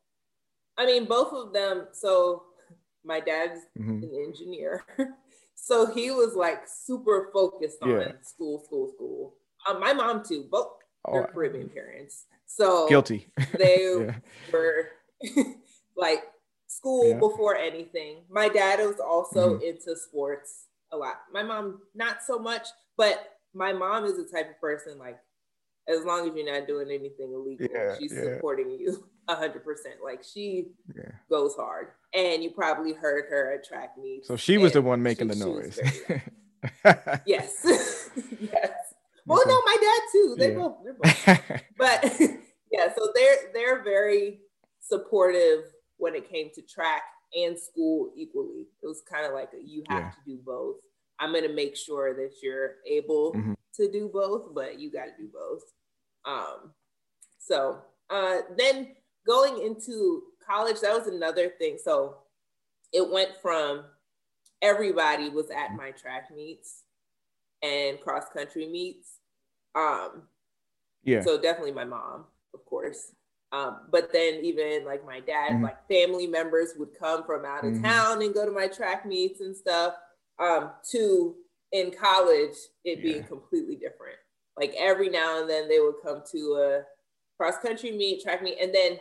[0.77, 2.45] i mean both of them so
[3.05, 4.03] my dad's mm-hmm.
[4.03, 4.85] an engineer
[5.55, 8.13] so he was like super focused on yeah.
[8.23, 9.35] school school school
[9.69, 10.69] um, my mom too both
[11.07, 14.15] oh, caribbean parents so guilty they yeah.
[14.53, 14.89] were
[15.97, 16.25] like
[16.79, 17.19] school yeah.
[17.19, 18.23] before anything.
[18.31, 19.65] My dad was also mm-hmm.
[19.65, 21.17] into sports a lot.
[21.33, 25.19] My mom, not so much, but my mom is the type of person like,
[25.89, 28.35] as long as you're not doing anything illegal, yeah, she's yeah.
[28.35, 29.97] supporting you a hundred percent.
[30.05, 30.69] Like she
[31.31, 34.29] goes hard, and you probably heard her at track meets.
[34.29, 35.81] So she was the one making she, the noise.
[37.27, 38.11] yes,
[38.41, 38.73] yes.
[39.25, 40.37] Well, no, my dad too.
[40.39, 41.63] They both, they're both.
[41.79, 42.21] but
[42.71, 44.41] yeah, so they're they're very
[44.81, 45.65] supportive
[45.99, 47.03] when it came to track
[47.37, 48.67] and school equally.
[48.83, 50.11] It was kind of like a, you have yeah.
[50.11, 50.77] to do both.
[51.21, 53.53] I'm going to make sure that you're able mm-hmm.
[53.75, 55.63] to do both, but you got to do both.
[56.25, 56.73] Um,
[57.39, 57.79] so
[58.11, 58.95] uh, then
[59.27, 61.77] going into college, that was another thing.
[61.83, 62.17] So
[62.93, 63.85] it went from
[64.63, 66.85] everybody was at my track meets
[67.63, 69.19] and cross country meets.
[69.75, 70.23] Um,
[71.05, 71.23] yeah.
[71.23, 73.13] So definitely my mom, of course.
[73.51, 75.65] Um, but then even like my dad, mm-hmm.
[75.65, 77.85] like family members would come from out of mm-hmm.
[77.85, 79.95] town and go to my track meets and stuff.
[80.39, 81.35] Um, to
[81.73, 83.03] in college, it yeah.
[83.03, 84.17] being completely different.
[84.57, 86.83] Like every now and then they would come to a
[87.37, 88.99] cross country meet, track meet, and then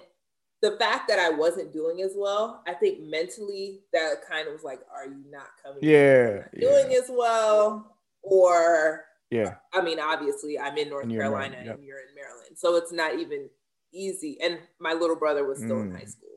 [0.61, 4.63] the fact that I wasn't doing as well, I think mentally that kind of was
[4.63, 5.79] like, are you not coming?
[5.81, 6.97] Yeah, not doing yeah.
[6.97, 9.55] as well, or yeah.
[9.73, 11.75] I mean, obviously, I'm in North Carolina yep.
[11.75, 13.49] and you're in Maryland, so it's not even
[13.93, 14.37] easy.
[14.41, 16.09] And my little brother was still mm, in high mm.
[16.09, 16.29] school.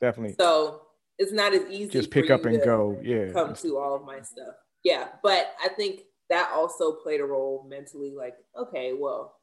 [0.00, 0.34] Definitely.
[0.38, 0.82] So
[1.18, 1.90] it's not as easy.
[1.90, 2.98] Just pick up and go.
[3.02, 3.30] Yeah.
[3.32, 4.54] Come to all of my stuff.
[4.84, 5.08] Yeah.
[5.22, 8.12] But I think that also played a role mentally.
[8.16, 9.36] Like, okay, well,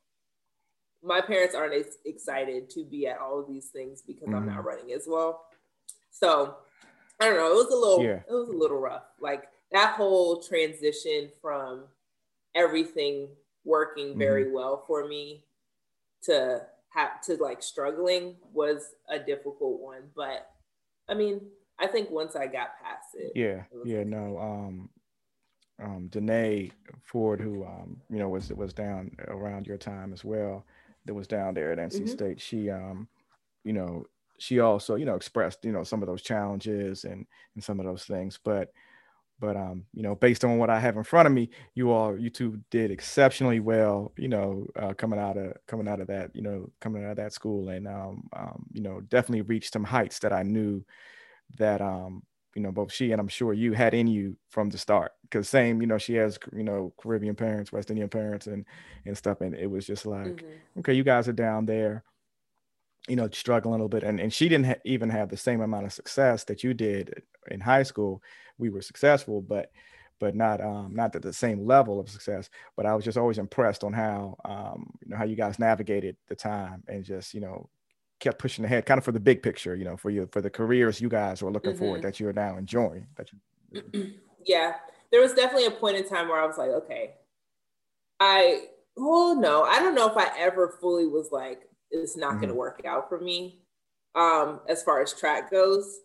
[1.03, 4.35] my parents aren't as excited to be at all of these things because mm.
[4.35, 4.65] I'm not mm.
[4.65, 5.45] running as well.
[6.11, 6.55] So
[7.19, 7.51] I don't know.
[7.51, 8.03] It was a little.
[8.03, 8.19] Yeah.
[8.27, 9.03] It was a little rough.
[9.19, 11.83] Like that whole transition from
[12.55, 13.29] everything
[13.63, 14.55] working very mm-hmm.
[14.55, 15.43] well for me
[16.23, 20.03] to have to like struggling was a difficult one.
[20.15, 20.49] But
[21.07, 21.41] I mean,
[21.79, 23.31] I think once I got past it.
[23.35, 23.63] Yeah.
[23.71, 24.03] It yeah.
[24.03, 24.37] No.
[24.37, 24.89] Um,
[25.81, 26.71] um, Danae
[27.03, 30.65] Ford, who um, you know was was down around your time as well,
[31.05, 32.07] that was down there at NC mm-hmm.
[32.07, 32.41] State.
[32.41, 33.07] She, um,
[33.63, 34.05] you know,
[34.39, 37.25] she also you know expressed you know some of those challenges and
[37.55, 38.73] and some of those things, but
[39.39, 42.17] but um, you know, based on what I have in front of me, you all
[42.19, 44.11] you two did exceptionally well.
[44.17, 47.17] You know, uh, coming out of coming out of that, you know, coming out of
[47.17, 50.83] that school, and um, um, you know, definitely reached some heights that I knew
[51.57, 52.23] that um,
[52.55, 55.13] you know, both she and I'm sure you had in you from the start.
[55.21, 58.65] Because same, you know, she has you know Caribbean parents, West Indian parents, and
[59.05, 60.79] and stuff, and it was just like, mm-hmm.
[60.79, 62.03] okay, you guys are down there
[63.09, 64.03] you know, struggling a little bit.
[64.03, 67.23] And, and she didn't ha- even have the same amount of success that you did
[67.49, 68.21] in high school.
[68.57, 69.71] We were successful, but
[70.19, 72.49] but not um, not at the same level of success.
[72.75, 76.17] But I was just always impressed on how um, you know how you guys navigated
[76.27, 77.69] the time and just you know
[78.19, 80.49] kept pushing ahead, kind of for the big picture, you know, for you for the
[80.49, 81.79] careers you guys were looking mm-hmm.
[81.79, 83.07] forward that you're now enjoying.
[83.15, 83.29] That
[83.71, 84.13] you.
[84.45, 84.75] Yeah,
[85.11, 87.15] there was definitely a point in time where I was like, okay,
[88.19, 88.65] I
[88.97, 92.41] oh no, I don't know if I ever fully was like, it's not mm-hmm.
[92.41, 93.59] going to work out for me
[94.15, 95.99] um, as far as track goes.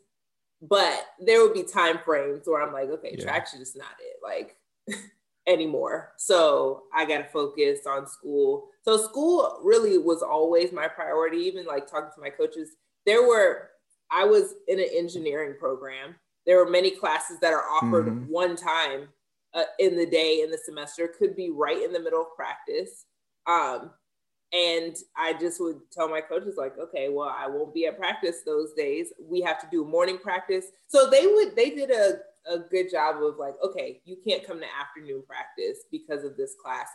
[0.63, 3.25] But there will be time frames where I'm like, okay, yeah.
[3.25, 4.57] track's just not it, like
[5.47, 6.13] anymore.
[6.17, 8.69] So I got to focus on school.
[8.83, 11.39] So school really was always my priority.
[11.39, 12.71] Even like talking to my coaches,
[13.05, 13.71] there were
[14.11, 16.15] I was in an engineering program.
[16.47, 18.31] There were many classes that are offered mm-hmm.
[18.31, 19.09] one time
[19.55, 21.09] uh, in the day in the semester.
[21.09, 23.07] Could be right in the middle of practice.
[23.47, 23.91] Um,
[24.55, 28.43] and I just would tell my coaches, like, okay, well, I won't be at practice
[28.47, 29.13] those days.
[29.21, 30.67] We have to do morning practice.
[30.87, 34.61] So they would, they did a, a good job of like, okay, you can't come
[34.61, 36.87] to afternoon practice because of this class.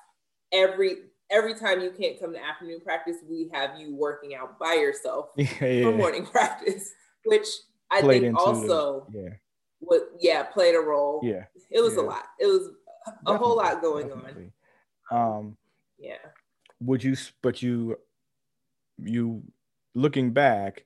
[0.53, 0.95] Every
[1.29, 5.27] every time you can't come to afternoon practice, we have you working out by yourself
[5.35, 5.83] yeah, yeah.
[5.83, 6.91] for morning practice,
[7.25, 7.45] which
[7.91, 9.29] I played think also the, yeah.
[9.79, 11.19] What yeah, played a role.
[11.23, 11.43] Yeah.
[11.69, 12.01] It was yeah.
[12.01, 12.23] a lot.
[12.39, 12.67] It was
[13.07, 14.51] a definitely, whole lot going definitely.
[15.11, 15.37] on.
[15.37, 15.57] Um
[15.99, 16.15] yeah
[16.81, 17.97] would you but you
[18.97, 19.43] you
[19.95, 20.85] looking back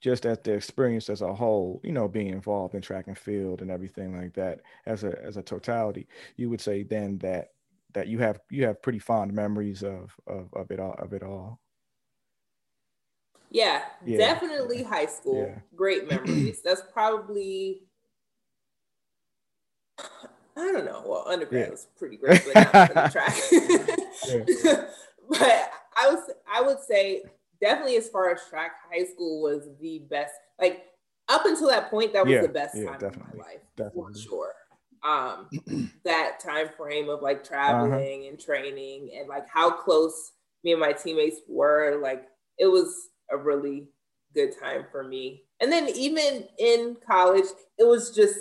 [0.00, 3.62] just at the experience as a whole you know being involved in track and field
[3.62, 7.48] and everything like that as a as a totality you would say then that
[7.94, 11.22] that you have you have pretty fond memories of of, of it all of it
[11.22, 11.58] all
[13.50, 14.16] yeah, yeah.
[14.16, 15.58] definitely high school yeah.
[15.76, 17.82] great memories that's probably
[20.54, 21.02] I don't know.
[21.06, 21.70] Well, undergrad yeah.
[21.70, 23.08] was pretty great, but not for the
[24.68, 24.88] track.
[25.28, 27.22] but I was I would say
[27.60, 30.34] definitely as far as track, high school was the best.
[30.60, 30.84] Like
[31.28, 33.60] up until that point, that was yeah, the best yeah, time definitely, of my life
[33.76, 34.12] definitely.
[34.14, 34.54] for sure.
[35.04, 38.28] Um, that time frame of like traveling uh-huh.
[38.28, 40.32] and training and like how close
[40.64, 42.26] me and my teammates were, like
[42.58, 43.88] it was a really
[44.34, 45.44] good time for me.
[45.60, 47.46] And then even in college,
[47.78, 48.38] it was just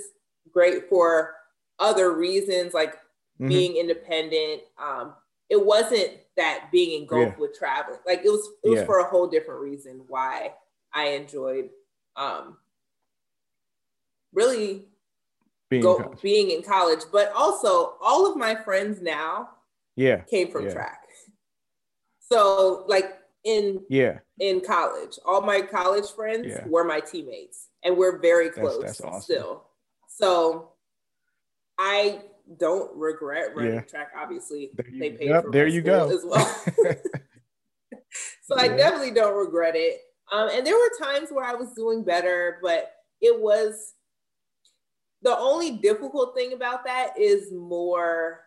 [0.51, 1.35] great for
[1.79, 3.47] other reasons, like mm-hmm.
[3.47, 5.13] being independent, um,
[5.49, 7.41] it wasn't that being engulfed yeah.
[7.41, 7.99] with traveling.
[8.05, 8.85] Like it was it was yeah.
[8.85, 10.53] for a whole different reason why
[10.93, 11.69] I enjoyed
[12.15, 12.57] um
[14.33, 14.87] really
[15.69, 17.01] being, go, in being in college.
[17.11, 19.49] But also all of my friends now
[19.95, 20.73] yeah came from yeah.
[20.73, 21.03] track.
[22.19, 28.19] So like in yeah in college, all my college friends were my teammates and we're
[28.19, 29.21] very close that's, that's awesome.
[29.21, 29.63] still.
[30.07, 30.71] So
[31.77, 32.21] I
[32.57, 33.81] don't regret running yeah.
[33.81, 34.11] track.
[34.17, 36.45] Obviously, you, they paid yep, for there you go as well.
[38.43, 38.61] so yeah.
[38.61, 40.01] I definitely don't regret it.
[40.31, 43.93] Um, and there were times where I was doing better, but it was
[45.21, 48.41] the only difficult thing about that is more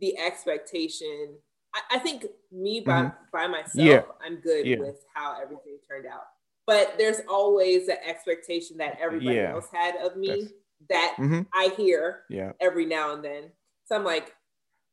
[0.00, 1.36] the expectation.
[1.74, 3.16] I, I think me by mm-hmm.
[3.32, 4.02] by myself, yeah.
[4.24, 6.24] I'm good with how everything turned out.
[6.66, 10.28] But there's always the expectation that everybody else had of me.
[10.28, 10.52] That's
[10.88, 11.42] that mm-hmm.
[11.52, 12.52] I hear yeah.
[12.60, 13.44] every now and then.
[13.86, 14.34] So I'm like,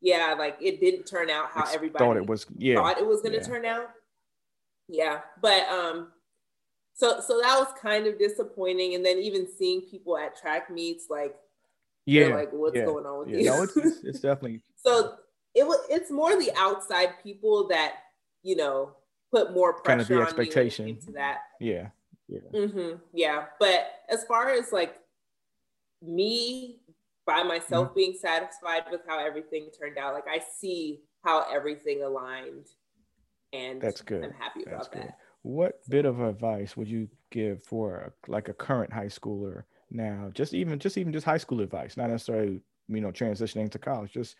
[0.02, 2.46] yeah, like it didn't turn out how it's everybody thought it was.
[2.58, 3.48] Yeah, thought it was going to yeah.
[3.48, 3.90] turn out.
[4.88, 6.12] Yeah, but um,
[6.94, 8.96] so so that was kind of disappointing.
[8.96, 11.36] And then even seeing people at track meets, like,
[12.06, 12.86] yeah, like what's yeah.
[12.86, 13.38] going on with yeah.
[13.38, 13.46] you?
[13.46, 15.16] No, it's, it's definitely so
[15.54, 15.80] it was.
[15.90, 17.96] It's more the outside people that
[18.44, 18.92] you know
[19.32, 21.40] put more pressure kind of the expectation into that.
[21.60, 21.90] Yeah.
[22.28, 22.40] Yeah.
[22.54, 22.98] Mm-hmm.
[23.14, 23.46] Yeah.
[23.60, 24.96] But as far as like
[26.08, 26.80] me
[27.26, 27.96] by myself mm-hmm.
[27.96, 30.14] being satisfied with how everything turned out.
[30.14, 32.68] Like I see how everything aligned,
[33.54, 34.24] and that's good.
[34.24, 35.02] I'm happy that's about good.
[35.04, 35.18] that.
[35.42, 40.32] What bit of advice would you give for like a current high schooler now?
[40.34, 44.12] Just even just even just high school advice, not necessarily you know transitioning to college.
[44.12, 44.36] Just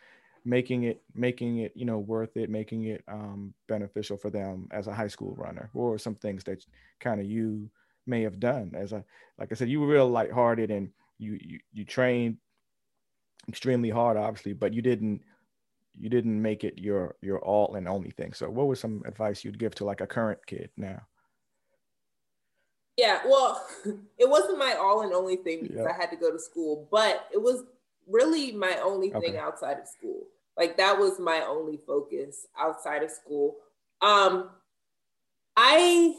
[0.46, 4.86] making it making it you know worth it making it um, beneficial for them as
[4.86, 6.64] a high school runner or some things that
[7.00, 7.68] kind of you
[8.06, 9.04] may have done as a
[9.38, 10.88] like i said you were real lighthearted and
[11.18, 12.36] you you, you trained
[13.48, 15.20] extremely hard obviously but you didn't
[15.98, 19.44] you didn't make it your your all and only thing so what was some advice
[19.44, 21.00] you'd give to like a current kid now
[22.96, 23.64] yeah well
[24.18, 25.88] it wasn't my all and only thing because yep.
[25.88, 27.64] i had to go to school but it was
[28.08, 29.38] really my only thing okay.
[29.38, 33.56] outside of school like that was my only focus outside of school.
[34.00, 34.50] Um,
[35.56, 36.14] I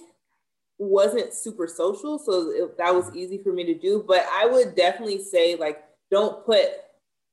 [0.77, 4.03] wasn't super social, so it, that was easy for me to do.
[4.07, 6.67] But I would definitely say like don't put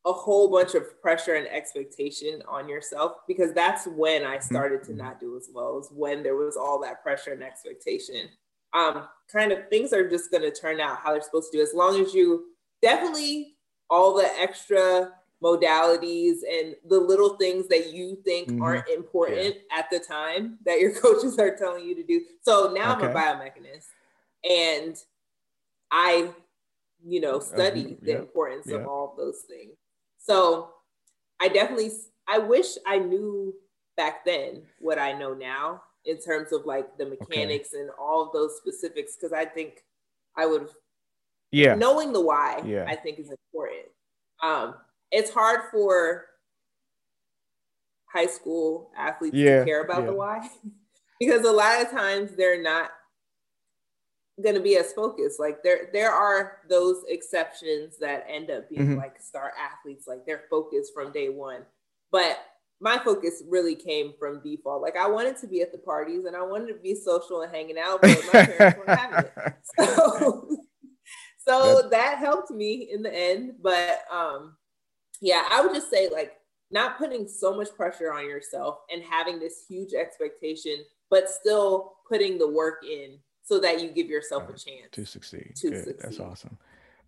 [0.07, 4.90] a whole bunch of pressure and expectation on yourself because that's when I started to
[4.90, 4.99] mm-hmm.
[4.99, 5.78] not do as well.
[5.78, 8.28] As when there was all that pressure and expectation.
[8.74, 11.62] Um, kind of things are just going to turn out how they're supposed to do
[11.62, 12.47] as long as you
[12.82, 13.55] definitely
[13.88, 15.12] all the extra
[15.43, 18.62] modalities and the little things that you think mm-hmm.
[18.62, 19.78] aren't important yeah.
[19.78, 22.22] at the time that your coaches are telling you to do.
[22.43, 23.07] So now okay.
[23.07, 23.87] I'm a biomechanist
[24.49, 24.97] and
[25.91, 26.30] I,
[27.07, 29.76] you know, study the importance of all those things.
[30.18, 30.70] So
[31.41, 31.91] I definitely,
[32.26, 33.55] I wish I knew
[33.97, 37.82] back then what I know now in terms of like the mechanics okay.
[37.82, 39.85] and all of those specifics because I think
[40.37, 40.70] I would have
[41.51, 42.85] yeah knowing the why yeah.
[42.87, 43.87] I think is important.
[44.43, 44.74] Um,
[45.14, 46.26] it's hard for
[48.12, 50.06] high school athletes yeah, to care about yeah.
[50.06, 50.48] the why
[51.20, 52.90] because a lot of times they're not
[54.42, 58.82] going to be as focused like there there are those exceptions that end up being
[58.82, 58.98] mm-hmm.
[58.98, 61.62] like star athletes like they're focused from day one
[62.10, 62.38] but
[62.80, 66.34] my focus really came from default like i wanted to be at the parties and
[66.34, 70.48] i wanted to be social and hanging out but my parents weren't having it so
[71.46, 74.56] so that helped me in the end but um
[75.24, 76.36] yeah, I would just say like
[76.70, 82.36] not putting so much pressure on yourself and having this huge expectation, but still putting
[82.36, 85.52] the work in so that you give yourself a chance to succeed.
[85.56, 85.84] To Good.
[85.84, 85.96] Succeed.
[86.02, 86.58] That's awesome.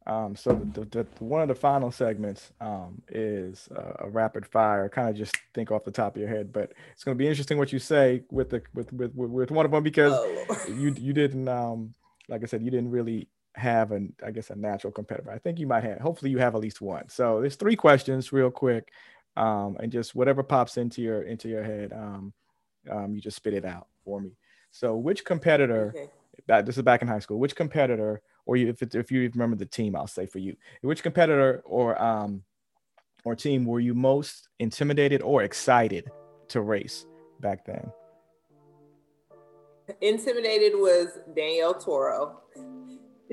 [0.07, 4.47] Um, so the, the, the, one of the final segments um, is uh, a rapid
[4.47, 4.89] fire.
[4.89, 7.29] Kind of just think off the top of your head, but it's going to be
[7.29, 10.57] interesting what you say with the with with with, one of them because oh.
[10.69, 11.93] you you didn't um,
[12.29, 15.31] like I said you didn't really have an I guess a natural competitor.
[15.31, 15.99] I think you might have.
[16.01, 17.09] Hopefully, you have at least one.
[17.09, 18.93] So there's three questions, real quick,
[19.37, 22.33] um, and just whatever pops into your into your head, um,
[22.91, 24.33] um, you just spit it out for me.
[24.71, 25.93] So which competitor?
[25.97, 26.11] Okay.
[26.49, 27.39] That, this is back in high school.
[27.39, 30.55] Which competitor, or you, if it's, if you remember the team, I'll say for you,
[30.83, 32.43] which competitor or um
[33.25, 36.11] or team were you most intimidated or excited
[36.49, 37.07] to race
[37.41, 37.91] back then?
[40.01, 42.41] Intimidated was Danielle Toro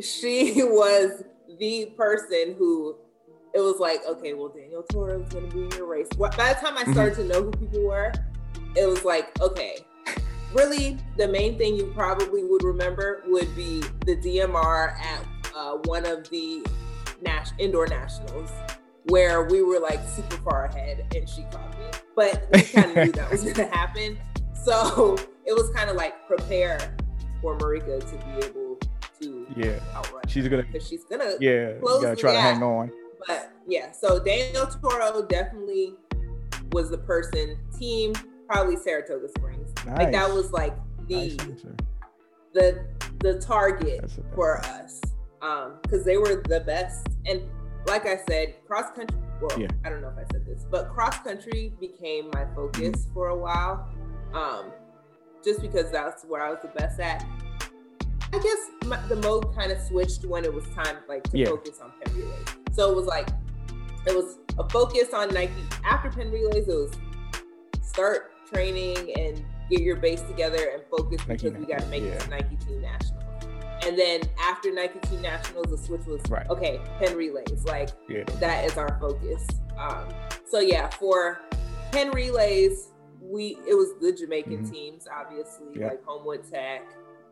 [0.02, 1.24] she was
[1.60, 2.96] the person who
[3.54, 6.08] it was like, okay, well, Danielle Toro is going to be in your race.
[6.18, 6.94] By the time I mm-hmm.
[6.94, 8.12] started to know who people were,
[8.76, 9.78] it was like, okay,
[10.56, 15.24] really, the main thing you probably would remember would be the DMR at
[15.56, 16.66] uh, one of the
[17.60, 18.52] indoor nationals
[19.10, 21.86] where we were like super far ahead and she caught me.
[22.16, 24.18] But we kind of knew that was going to happen.
[24.54, 26.80] So it was kind of like prepare
[27.42, 28.63] for Marika to be able
[29.56, 29.80] yeah.
[29.96, 32.92] Outrun she's gonna she's gonna yeah close gotta try to hang on.
[33.28, 35.94] But yeah so Danielle Toro definitely
[36.72, 38.14] was the person team
[38.48, 39.72] probably Saratoga Springs.
[39.86, 39.98] Nice.
[39.98, 40.76] like that was like
[41.08, 41.38] the nice
[42.54, 42.86] the
[43.20, 45.02] the target for us
[45.42, 47.08] um because they were the best.
[47.26, 47.42] And
[47.88, 49.68] like I said cross country well yeah.
[49.84, 53.14] I don't know if I said this but cross country became my focus mm-hmm.
[53.14, 53.90] for a while
[54.34, 54.72] um
[55.44, 57.26] just because that's where I was the best at
[58.34, 61.46] I guess my, the mode kind of switched when it was time like to yeah.
[61.46, 62.48] focus on Penn relays.
[62.72, 63.30] So it was like
[64.08, 65.54] it was a focus on Nike.
[65.86, 66.92] After Penn relays, it was
[67.82, 72.04] start training and get your base together and focus Nike because we got to make
[72.04, 72.10] yeah.
[72.10, 73.22] it to Nike Team National.
[73.86, 76.50] And then after Nike Team Nationals, the switch was right.
[76.50, 77.64] okay, Penn relays.
[77.66, 78.24] Like yeah.
[78.40, 79.46] that is our focus.
[79.78, 80.06] Um,
[80.50, 81.42] so yeah, for
[81.92, 82.90] Penn relays,
[83.22, 84.72] we it was the Jamaican mm-hmm.
[84.72, 86.82] teams, obviously, like Holmwood Tech,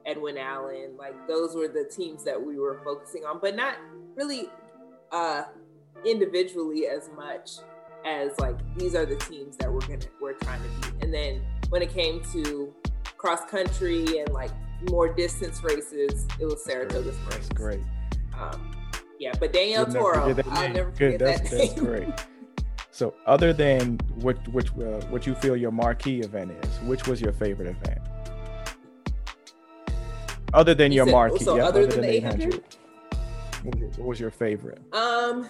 [0.06, 0.96] Edwin Allen.
[0.98, 3.76] Like those were the teams that we were focusing on, but not
[4.16, 4.50] really
[5.12, 5.44] uh,
[6.06, 7.52] individually as much
[8.06, 11.04] as like these are the teams that we're gonna we're trying to beat.
[11.04, 12.74] And then when it came to
[13.18, 14.52] cross country and like
[14.90, 17.48] more distance races, it was Saratoga Springs.
[17.48, 17.82] That's great.
[18.40, 18.72] Um,
[19.20, 21.20] yeah, but Danielle Toro, I'll never forget Good.
[21.20, 22.08] That's, that that's great.
[22.94, 27.22] So, other than which which uh, what you feel your marquee event is, which was
[27.22, 28.00] your favorite event?
[30.54, 32.64] Other than your said, marquee, so yeah, other, other than, than 800?
[33.64, 34.82] What was, your, what was your favorite?
[34.92, 35.48] Um,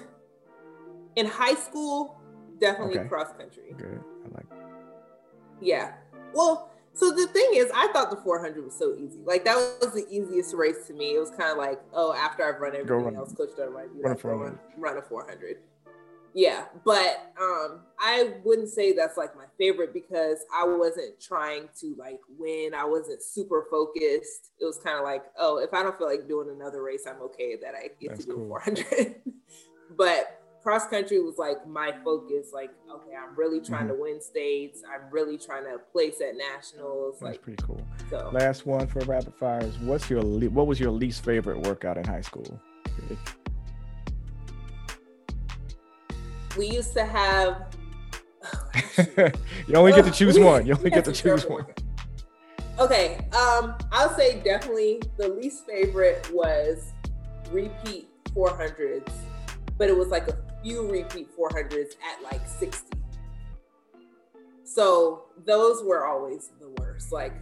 [1.15, 2.21] in high school,
[2.59, 3.07] definitely okay.
[3.07, 3.73] cross country.
[3.77, 4.03] Good.
[4.25, 4.45] I like.
[5.59, 5.93] Yeah.
[6.33, 9.19] Well, so the thing is, I thought the 400 was so easy.
[9.23, 11.15] Like that was the easiest race to me.
[11.15, 13.93] It was kind of like, oh, after I've run everything run, else, Coach Dunn might
[13.93, 15.57] be run, like, run, run a 400.
[16.33, 21.95] Yeah, but um, I wouldn't say that's like my favorite because I wasn't trying to
[21.97, 22.73] like win.
[22.73, 24.51] I wasn't super focused.
[24.59, 27.21] It was kind of like, oh, if I don't feel like doing another race, I'm
[27.23, 28.47] okay that I get that's to do cool.
[28.47, 29.15] 400.
[29.97, 32.51] but cross country was like my focus.
[32.53, 33.95] Like, okay, I'm really trying mm-hmm.
[33.95, 34.83] to win states.
[34.87, 37.15] I'm really trying to place at nationals.
[37.19, 37.81] That's like, pretty cool.
[38.09, 38.29] So.
[38.33, 39.77] Last one for rapid fires.
[39.79, 42.59] What's your what was your least favorite workout in high school?
[46.57, 47.75] We used to have.
[49.67, 50.65] you only get to choose one.
[50.65, 51.65] You only get to choose one.
[52.79, 56.93] Okay, um, I'll say definitely the least favorite was
[57.51, 59.11] repeat 400s,
[59.77, 62.97] but it was like a few repeat 400s at like 60.
[64.63, 67.11] So those were always the worst.
[67.11, 67.33] Like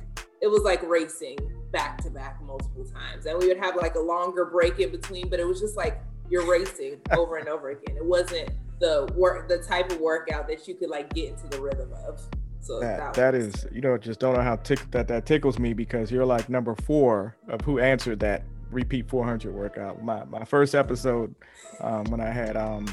[0.42, 1.38] it was like racing
[1.72, 3.26] back to back multiple times.
[3.26, 6.02] And we would have like a longer break in between, but it was just like
[6.30, 7.98] you're racing over and over again.
[7.98, 8.50] It wasn't
[8.80, 12.22] the work the type of workout that you could like get into the rhythm of.
[12.62, 15.60] So that, that, that is, you know, just don't know how tick that that tickles
[15.60, 20.04] me because you're like number four of who answered that repeat 400 workout.
[20.04, 21.34] My my first episode
[21.82, 22.86] um, when I had um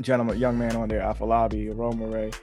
[0.00, 2.34] gentleman young man on there, Afolabi Romare.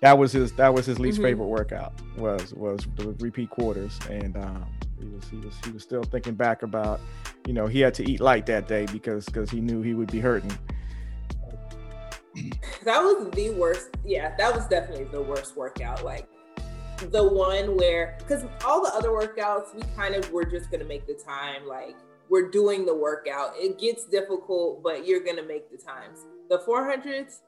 [0.00, 1.26] That was his that was his least mm-hmm.
[1.26, 4.66] favorite workout was was the repeat quarters and um,
[4.98, 7.00] he was he was he was still thinking back about
[7.46, 10.10] you know he had to eat light that day because because he knew he would
[10.10, 10.50] be hurting
[12.84, 13.90] that was the worst.
[14.04, 16.04] Yeah, that was definitely the worst workout.
[16.04, 16.28] Like
[17.10, 21.06] the one where, because all the other workouts, we kind of were just gonna make
[21.06, 21.66] the time.
[21.66, 21.96] Like
[22.28, 23.52] we're doing the workout.
[23.56, 26.20] It gets difficult, but you're gonna make the times.
[26.48, 27.40] The 400s,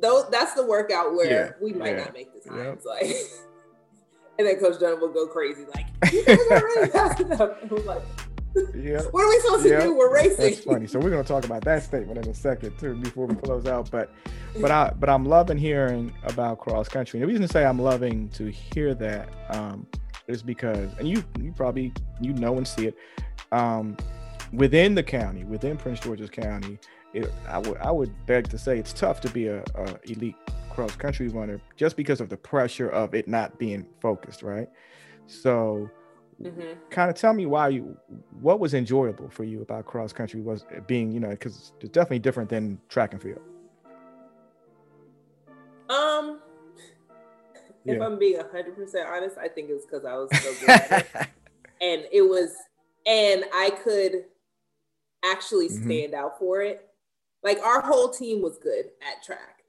[0.00, 2.84] those that's the workout where yeah, we might yeah, not make the times.
[2.84, 3.06] Like,
[4.38, 7.56] and then Coach Dunn will go crazy, like, you guys are really fast enough.
[7.84, 8.02] Like,
[8.74, 9.02] yeah.
[9.10, 9.94] What are we supposed to do?
[9.94, 10.36] We're racing.
[10.38, 10.86] That's funny.
[10.86, 13.90] So we're gonna talk about that statement in a second too, before we close out.
[13.90, 14.12] But
[14.60, 17.18] but I but I'm loving hearing about cross country.
[17.18, 19.86] And the reason to say I'm loving to hear that um,
[20.28, 22.96] is because and you you probably you know and see it
[23.52, 23.96] um,
[24.52, 26.78] within the county, within Prince George's County.
[27.14, 30.36] It, I would I would beg to say it's tough to be a, a elite
[30.70, 34.68] cross country runner just because of the pressure of it not being focused, right?
[35.26, 35.88] So
[36.42, 36.78] Mm-hmm.
[36.90, 37.96] Kind of tell me why you,
[38.40, 42.18] what was enjoyable for you about cross country was being, you know, because it's definitely
[42.18, 43.40] different than track and field.
[45.88, 46.40] Um,
[47.84, 48.04] if yeah.
[48.04, 50.90] I'm being hundred percent honest, I think it was because I was so good at
[50.90, 51.06] it,
[51.80, 52.52] and it was,
[53.06, 54.24] and I could
[55.24, 55.84] actually mm-hmm.
[55.86, 56.24] stand mm-hmm.
[56.24, 56.88] out for it.
[57.42, 59.62] Like our whole team was good at track,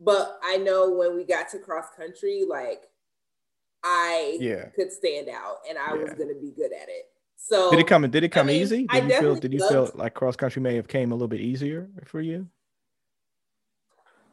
[0.00, 2.84] but I know when we got to cross country, like
[3.82, 4.66] I yeah.
[4.76, 6.02] could stand out and I yeah.
[6.02, 7.06] was going to be good at it.
[7.36, 8.08] So did it come?
[8.08, 8.86] Did it come I mean, easy?
[8.86, 9.34] Did I you feel?
[9.36, 12.46] Did you feel like cross country may have came a little bit easier for you?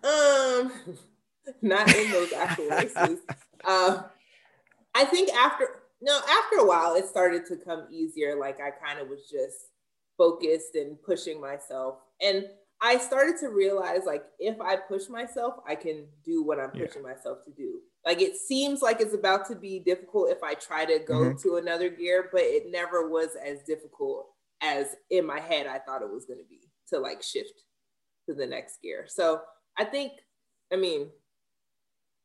[0.03, 0.71] Um,
[1.61, 3.19] not in those actual races.
[3.63, 4.03] Uh,
[4.93, 5.67] I think after
[6.01, 8.37] no, after a while, it started to come easier.
[8.37, 9.71] Like I kind of was just
[10.17, 12.45] focused and pushing myself, and
[12.81, 17.03] I started to realize like if I push myself, I can do what I'm pushing
[17.03, 17.13] yeah.
[17.13, 17.79] myself to do.
[18.07, 21.37] Like it seems like it's about to be difficult if I try to go mm-hmm.
[21.39, 24.27] to another gear, but it never was as difficult
[24.63, 27.63] as in my head I thought it was going to be to like shift
[28.29, 29.07] to the next gear.
[29.09, 29.41] So
[29.77, 30.13] I think,
[30.71, 31.09] I mean,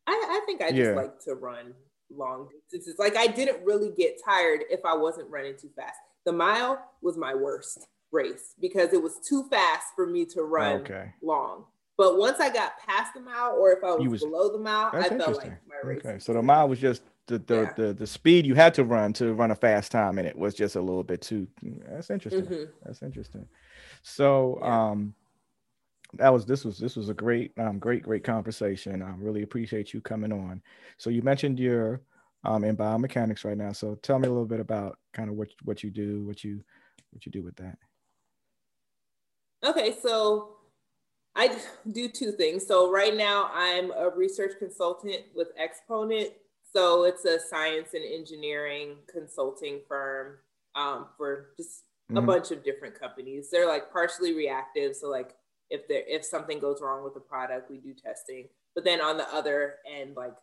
[0.06, 0.92] I, I think I just yeah.
[0.92, 1.74] like to run
[2.16, 3.00] long distances.
[3.00, 5.96] Like I didn't really get tired if I wasn't running too fast.
[6.24, 10.82] The mile was my worst race because it was too fast for me to run
[10.82, 11.12] okay.
[11.24, 11.64] long.
[11.98, 14.90] But once I got past the mile, or if I was, was below the mile,
[14.92, 16.00] I felt like my race.
[16.04, 17.72] Okay, so the mile was just the the, yeah.
[17.76, 20.54] the, the speed you had to run to run a fast time, and it was
[20.54, 21.46] just a little bit too.
[21.88, 22.46] That's interesting.
[22.46, 22.70] Mm-hmm.
[22.84, 23.46] That's interesting.
[24.02, 24.90] So, yeah.
[24.90, 25.14] um,
[26.14, 29.02] that was this was this was a great um great great conversation.
[29.02, 30.62] I really appreciate you coming on.
[30.98, 32.02] So you mentioned you're
[32.44, 33.72] um in biomechanics right now.
[33.72, 36.62] So tell me a little bit about kind of what what you do, what you
[37.10, 37.78] what you do with that.
[39.64, 40.56] Okay, so
[41.34, 41.56] I
[41.90, 42.66] do two things.
[42.66, 46.30] So right now I'm a research consultant with Exponent.
[46.72, 50.38] So it's a science and engineering consulting firm
[50.74, 52.18] um, for just mm-hmm.
[52.18, 53.48] a bunch of different companies.
[53.50, 54.94] They're like partially reactive.
[54.96, 55.34] So like
[55.70, 58.48] if there if something goes wrong with the product, we do testing.
[58.74, 60.34] But then on the other end, like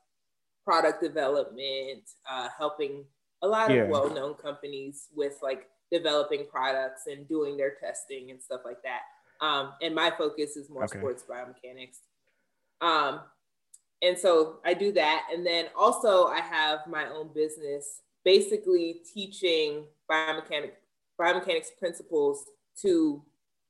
[0.65, 3.05] product development, uh, helping
[3.41, 3.83] a lot yeah.
[3.83, 9.01] of well-known companies with like developing products and doing their testing and stuff like that.
[9.41, 10.97] Um, and my focus is more okay.
[10.97, 11.97] sports biomechanics.
[12.81, 13.21] Um,
[14.01, 15.27] and so I do that.
[15.33, 20.71] And then also I have my own business, basically teaching biomechanics,
[21.19, 22.45] biomechanics principles
[22.81, 23.23] to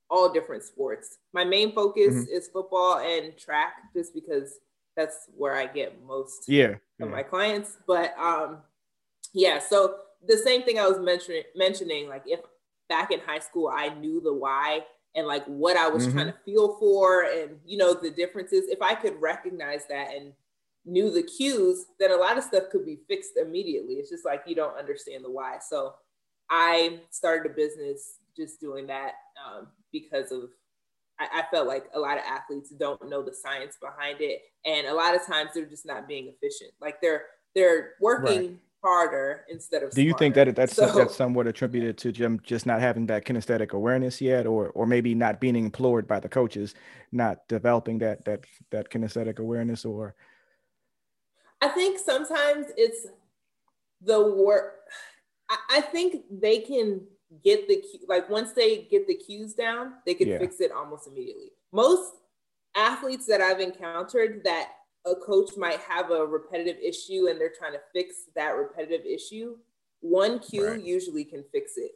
[0.10, 1.18] all different sports.
[1.34, 2.32] My main focus mm-hmm.
[2.32, 4.60] is football and track, just because
[4.96, 7.06] that's where I get most yeah, of yeah.
[7.06, 7.78] my clients.
[7.88, 8.60] But um,
[9.34, 9.96] yeah, so
[10.28, 12.40] the same thing I was mentioning, mentioning, like if
[12.90, 14.82] back in high school I knew the why
[15.16, 16.18] and like what I was mm-hmm.
[16.18, 20.34] trying to feel for and you know the differences, if I could recognize that and
[20.86, 23.96] knew the cues, then a lot of stuff could be fixed immediately.
[23.96, 25.58] It's just like you don't understand the why.
[25.68, 25.96] So
[26.50, 29.14] I started a business just doing that
[29.46, 30.50] um, because of
[31.20, 34.88] I, I, felt like a lot of athletes don't know the science behind it, and
[34.88, 36.72] a lot of times they're just not being efficient.
[36.80, 37.24] Like they're
[37.56, 38.58] they're working right.
[38.84, 39.92] Harder instead of.
[39.92, 43.26] Do you think that that's so, that's somewhat attributed to Jim just not having that
[43.26, 46.76] kinesthetic awareness yet, or or maybe not being employed by the coaches,
[47.12, 50.16] not developing that that that kinesthetic awareness, or?
[51.62, 53.08] I think sometimes it's
[54.02, 54.76] the work.
[55.70, 57.02] I think they can
[57.44, 60.38] get the like once they get the cues down, they can yeah.
[60.38, 61.52] fix it almost immediately.
[61.72, 62.14] Most
[62.76, 64.70] athletes that I've encountered that
[65.10, 69.58] a coach might have a repetitive issue and they're trying to fix that repetitive issue,
[70.02, 70.84] one cue right.
[70.84, 71.92] usually can fix it.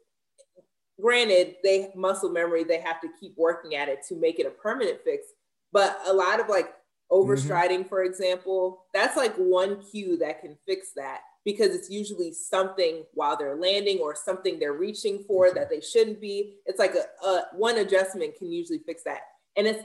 [1.01, 4.51] Granted, they muscle memory, they have to keep working at it to make it a
[4.51, 5.27] permanent fix.
[5.71, 6.73] But a lot of like
[7.11, 7.89] overstriding, mm-hmm.
[7.89, 13.35] for example, that's like one cue that can fix that because it's usually something while
[13.37, 16.55] they're landing or something they're reaching for that they shouldn't be.
[16.65, 19.21] It's like a, a one adjustment can usually fix that.
[19.57, 19.83] And it's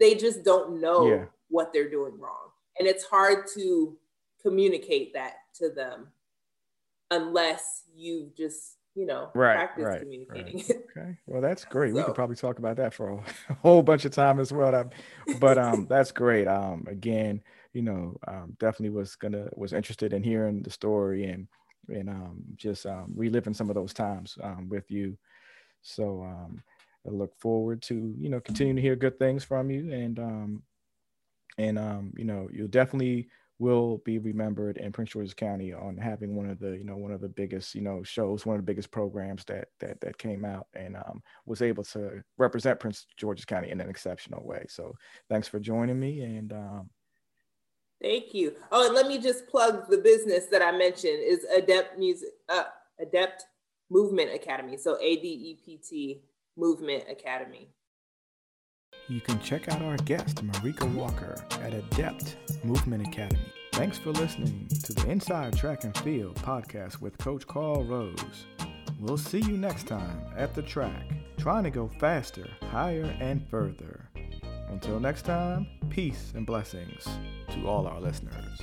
[0.00, 1.24] they just don't know yeah.
[1.48, 2.50] what they're doing wrong.
[2.78, 3.96] And it's hard to
[4.42, 6.08] communicate that to them
[7.10, 10.62] unless you just, you know, right, practice right, communicating.
[10.68, 10.78] Right.
[10.96, 11.18] Okay.
[11.26, 11.90] Well, that's great.
[11.90, 11.96] So.
[11.96, 14.90] We could probably talk about that for a whole bunch of time as well.
[15.40, 16.46] But um that's great.
[16.46, 21.46] Um again, you know, um, definitely was gonna was interested in hearing the story and
[21.88, 25.16] and um, just um, reliving some of those times um, with you.
[25.82, 26.62] So um,
[27.06, 30.62] I look forward to you know continuing to hear good things from you and um,
[31.58, 33.28] and um, you know you definitely
[33.58, 37.12] will be remembered in Prince George's County on having one of the you know one
[37.12, 40.44] of the biggest you know shows, one of the biggest programs that that that came
[40.44, 44.66] out and um, was able to represent Prince George's County in an exceptional way.
[44.68, 44.94] So
[45.30, 46.90] thanks for joining me and um,
[48.02, 48.54] Thank you.
[48.70, 52.64] Oh, and let me just plug the business that I mentioned is Adept Music, uh,
[53.00, 53.46] Adept
[53.90, 54.76] Movement Academy.
[54.76, 56.20] So A D E P T
[56.56, 57.70] Movement Academy.
[59.08, 63.52] You can check out our guest, Marika Walker, at Adept Movement Academy.
[63.72, 68.46] Thanks for listening to the Inside Track and Field podcast with Coach Carl Rose.
[68.98, 71.04] We'll see you next time at the track,
[71.38, 74.08] trying to go faster, higher, and further.
[74.70, 77.06] Until next time, peace and blessings
[77.50, 78.60] to all our listeners.